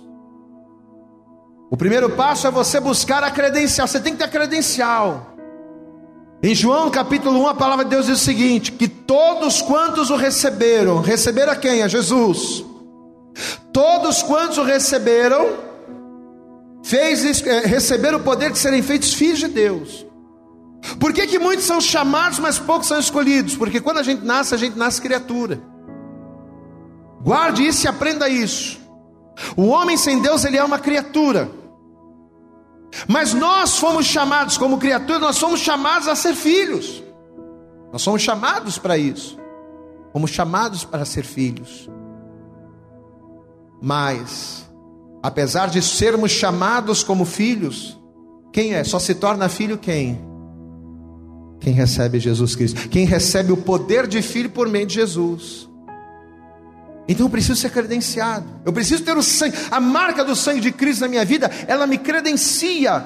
[1.71, 3.89] O primeiro passo é você buscar a credencial.
[3.89, 5.35] Você tem que ter a credencial.
[6.43, 10.17] Em João capítulo 1, a palavra de Deus diz o seguinte: que todos quantos o
[10.17, 11.83] receberam, receberam a quem?
[11.83, 12.65] A Jesus
[13.79, 15.57] Todos quantos o receberam,
[16.83, 20.05] fez é, receber o poder de serem feitos filhos de Deus.
[20.99, 23.57] Por que, que muitos são chamados, mas poucos são escolhidos?
[23.57, 25.63] Porque quando a gente nasce, a gente nasce criatura.
[27.23, 28.81] Guarde isso e aprenda isso.
[29.57, 31.49] O homem sem Deus, ele é uma criatura.
[33.07, 37.01] Mas nós fomos chamados como criatura, nós somos chamados a ser filhos.
[37.93, 39.39] Nós somos chamados para isso.
[40.13, 41.89] Fomos chamados para ser filhos.
[43.81, 44.69] Mas,
[45.23, 47.99] apesar de sermos chamados como filhos,
[48.53, 48.83] quem é?
[48.85, 50.19] Só se torna filho quem?
[51.61, 52.89] Quem recebe Jesus Cristo.
[52.89, 55.69] Quem recebe o poder de filho por meio de Jesus.
[57.09, 58.47] Então eu preciso ser credenciado.
[58.65, 61.87] Eu preciso ter o sangue, a marca do sangue de Cristo na minha vida, ela
[61.87, 63.05] me credencia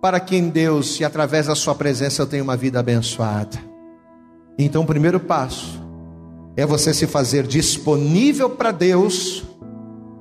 [0.00, 3.56] para que em Deus e através da sua presença eu tenha uma vida abençoada.
[4.58, 5.81] Então o primeiro passo
[6.56, 9.44] é você se fazer disponível para Deus,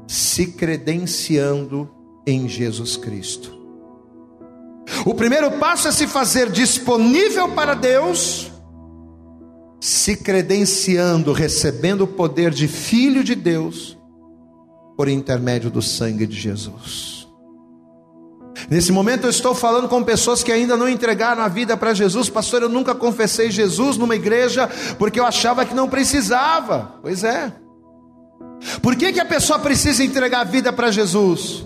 [0.07, 1.89] se credenciando
[2.25, 3.59] em Jesus Cristo.
[5.05, 8.51] O primeiro passo é se fazer disponível para Deus,
[9.79, 13.97] se credenciando, recebendo o poder de filho de Deus,
[14.95, 17.20] por intermédio do sangue de Jesus.
[18.71, 22.29] Nesse momento eu estou falando com pessoas que ainda não entregaram a vida para Jesus.
[22.29, 26.95] Pastor, eu nunca confessei Jesus numa igreja porque eu achava que não precisava.
[27.01, 27.51] Pois é.
[28.81, 31.65] Por que, que a pessoa precisa entregar a vida para Jesus?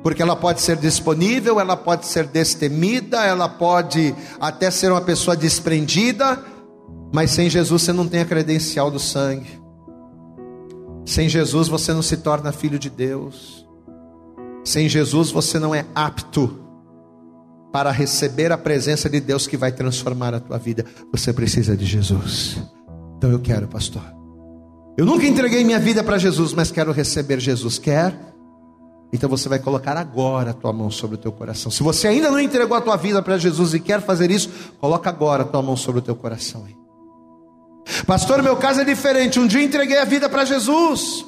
[0.00, 5.36] porque ela pode ser disponível, ela pode ser destemida, ela pode até ser uma pessoa
[5.36, 6.42] desprendida,
[7.12, 9.60] mas sem Jesus você não tem a credencial do sangue.
[11.04, 13.67] Sem Jesus você não se torna filho de Deus.
[14.68, 16.58] Sem Jesus você não é apto
[17.72, 20.84] para receber a presença de Deus que vai transformar a tua vida.
[21.10, 22.58] Você precisa de Jesus.
[23.16, 24.02] Então eu quero, pastor.
[24.98, 27.78] Eu nunca entreguei minha vida para Jesus, mas quero receber Jesus.
[27.78, 28.14] Quer?
[29.10, 31.72] Então você vai colocar agora a tua mão sobre o teu coração.
[31.72, 35.08] Se você ainda não entregou a tua vida para Jesus e quer fazer isso, coloca
[35.08, 36.66] agora a tua mão sobre o teu coração.
[38.06, 39.40] Pastor, meu caso é diferente.
[39.40, 41.24] Um dia entreguei a vida para Jesus.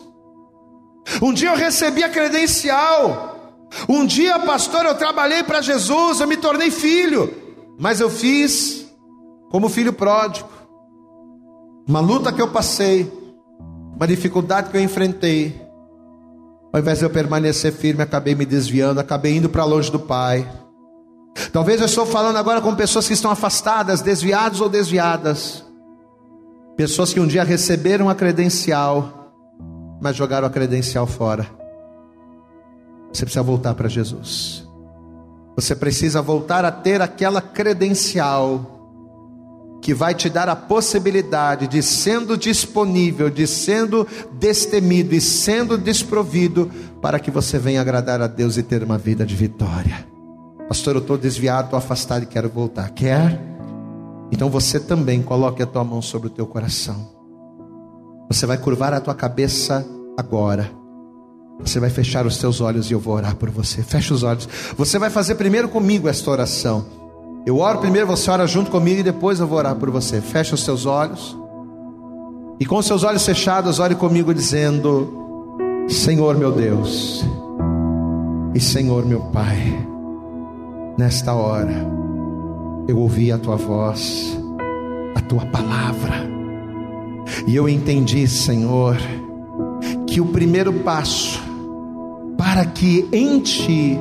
[1.22, 3.30] Um dia eu recebi a credencial.
[3.88, 7.32] Um dia, pastor, eu trabalhei para Jesus, eu me tornei filho.
[7.78, 8.86] Mas eu fiz
[9.50, 10.48] como filho pródigo.
[11.86, 13.10] Uma luta que eu passei,
[13.96, 15.60] uma dificuldade que eu enfrentei.
[16.72, 20.48] Ao invés de eu permanecer firme, acabei me desviando, acabei indo para longe do Pai.
[21.52, 25.64] Talvez eu estou falando agora com pessoas que estão afastadas, desviados ou desviadas.
[26.76, 29.19] Pessoas que um dia receberam a credencial,
[30.00, 31.46] mas jogaram a credencial fora.
[33.12, 34.66] Você precisa voltar para Jesus.
[35.56, 38.78] Você precisa voltar a ter aquela credencial
[39.82, 46.70] que vai te dar a possibilidade de, sendo disponível, de sendo destemido e sendo desprovido,
[47.00, 50.06] para que você venha agradar a Deus e ter uma vida de vitória.
[50.68, 52.90] Pastor, eu estou desviado, estou afastado e quero voltar.
[52.90, 53.40] Quer?
[54.30, 57.19] Então você também coloque a tua mão sobre o teu coração.
[58.30, 59.84] Você vai curvar a tua cabeça
[60.16, 60.70] agora.
[61.58, 63.82] Você vai fechar os teus olhos e eu vou orar por você.
[63.82, 64.48] Fecha os olhos.
[64.76, 66.86] Você vai fazer primeiro comigo esta oração.
[67.44, 70.20] Eu oro primeiro, você ora junto comigo e depois eu vou orar por você.
[70.20, 71.36] Fecha os teus olhos.
[72.60, 77.24] E com os seus olhos fechados, ore comigo dizendo: Senhor meu Deus
[78.54, 79.86] e Senhor meu Pai,
[80.96, 81.72] nesta hora
[82.86, 84.38] eu ouvi a tua voz,
[85.16, 86.28] a tua palavra,
[87.46, 88.96] e eu entendi, Senhor,
[90.06, 91.40] que o primeiro passo
[92.36, 93.98] para que em ti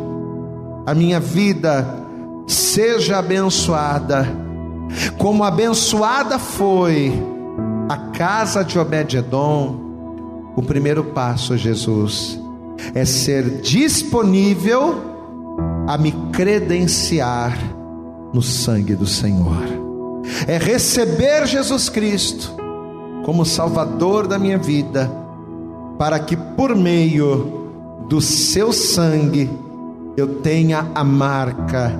[0.86, 1.86] a minha vida
[2.48, 4.28] seja abençoada,
[5.18, 7.14] como abençoada foi
[7.88, 9.90] a casa de Obed-edom,
[10.56, 12.40] o primeiro passo, Jesus,
[12.94, 14.96] é ser disponível
[15.88, 17.58] a me credenciar
[18.34, 19.64] no sangue do Senhor.
[20.48, 22.59] É receber Jesus Cristo
[23.30, 25.08] como Salvador da minha vida,
[26.00, 29.48] para que por meio do seu sangue
[30.18, 31.94] eu tenha a marca,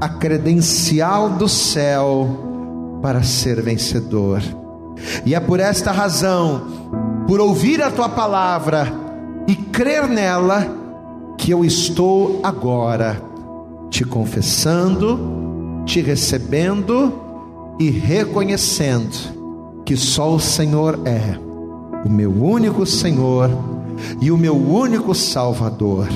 [0.00, 4.40] a credencial do céu para ser vencedor.
[5.26, 6.62] E é por esta razão,
[7.28, 8.90] por ouvir a tua palavra
[9.46, 10.66] e crer nela,
[11.36, 13.20] que eu estou agora
[13.90, 17.12] te confessando te recebendo
[17.78, 19.43] e reconhecendo
[19.84, 21.38] que só o Senhor é
[22.04, 23.50] o meu único Senhor
[24.20, 26.08] e o meu único Salvador.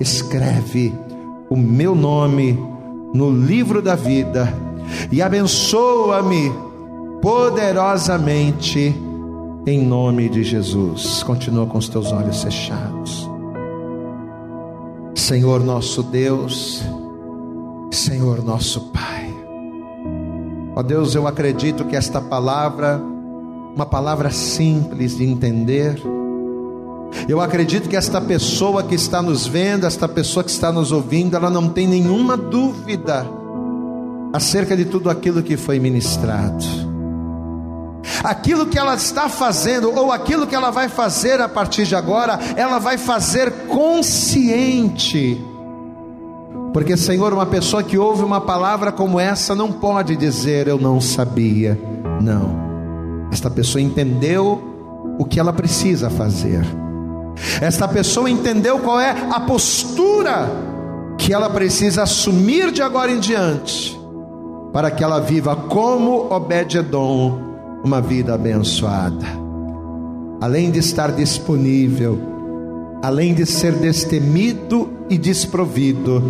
[0.00, 0.92] Escreve
[1.48, 2.58] o meu nome
[3.14, 4.52] no livro da vida
[5.10, 6.52] e abençoa-me
[7.22, 8.94] poderosamente
[9.66, 11.22] em nome de Jesus.
[11.22, 13.28] Continua com os teus olhos fechados.
[15.14, 16.84] Senhor nosso Deus,
[17.90, 19.25] Senhor nosso Pai.
[20.78, 23.00] Ó Deus, eu acredito que esta palavra,
[23.74, 25.98] uma palavra simples de entender,
[27.26, 31.34] eu acredito que esta pessoa que está nos vendo, esta pessoa que está nos ouvindo,
[31.34, 33.26] ela não tem nenhuma dúvida
[34.34, 36.62] acerca de tudo aquilo que foi ministrado.
[38.22, 42.38] Aquilo que ela está fazendo, ou aquilo que ela vai fazer a partir de agora,
[42.54, 45.42] ela vai fazer consciente
[46.76, 51.00] porque, Senhor, uma pessoa que ouve uma palavra como essa não pode dizer eu não
[51.00, 51.80] sabia.
[52.20, 53.28] Não.
[53.32, 54.62] Esta pessoa entendeu
[55.18, 56.66] o que ela precisa fazer.
[57.62, 60.50] Esta pessoa entendeu qual é a postura
[61.16, 63.98] que ela precisa assumir de agora em diante,
[64.70, 67.38] para que ela viva como Obed-edom,
[67.82, 69.24] uma vida abençoada.
[70.42, 72.18] Além de estar disponível,
[73.02, 76.22] além de ser destemido e desprovido,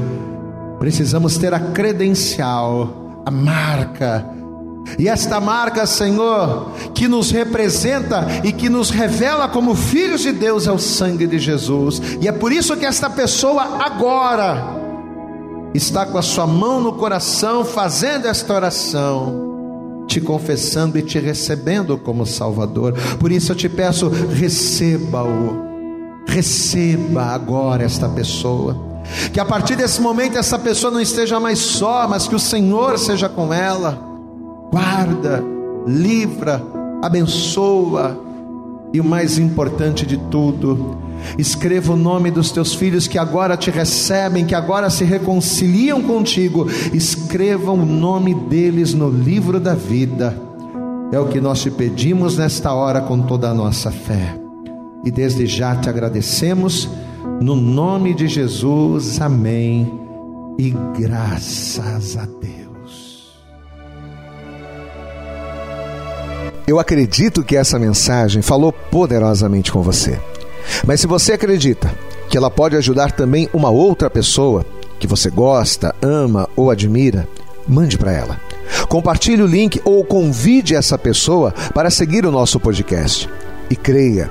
[0.78, 4.26] Precisamos ter a credencial, a marca.
[4.98, 10.66] E esta marca, Senhor, que nos representa e que nos revela como filhos de Deus
[10.66, 12.00] é o sangue de Jesus.
[12.20, 14.76] E é por isso que esta pessoa agora
[15.74, 21.98] está com a sua mão no coração fazendo esta oração, te confessando e te recebendo
[21.98, 22.94] como Salvador.
[23.18, 25.66] Por isso eu te peço, receba-o
[26.26, 28.95] Receba agora esta pessoa.
[29.32, 32.98] Que a partir desse momento essa pessoa não esteja mais só, mas que o Senhor
[32.98, 33.98] seja com ela.
[34.70, 35.42] Guarda,
[35.86, 36.62] livra,
[37.02, 38.26] abençoa
[38.92, 40.96] e o mais importante de tudo,
[41.36, 46.66] escreva o nome dos teus filhos que agora te recebem, que agora se reconciliam contigo.
[46.94, 50.34] Escreva o nome deles no livro da vida.
[51.12, 54.38] É o que nós te pedimos nesta hora com toda a nossa fé.
[55.04, 56.88] E desde já te agradecemos,
[57.40, 59.92] no nome de Jesus, amém.
[60.58, 63.36] E graças a Deus.
[66.66, 70.18] Eu acredito que essa mensagem falou poderosamente com você.
[70.84, 71.94] Mas se você acredita
[72.28, 74.64] que ela pode ajudar também uma outra pessoa
[74.98, 77.28] que você gosta, ama ou admira,
[77.68, 78.40] mande para ela.
[78.88, 83.28] Compartilhe o link ou convide essa pessoa para seguir o nosso podcast.
[83.70, 84.30] E creia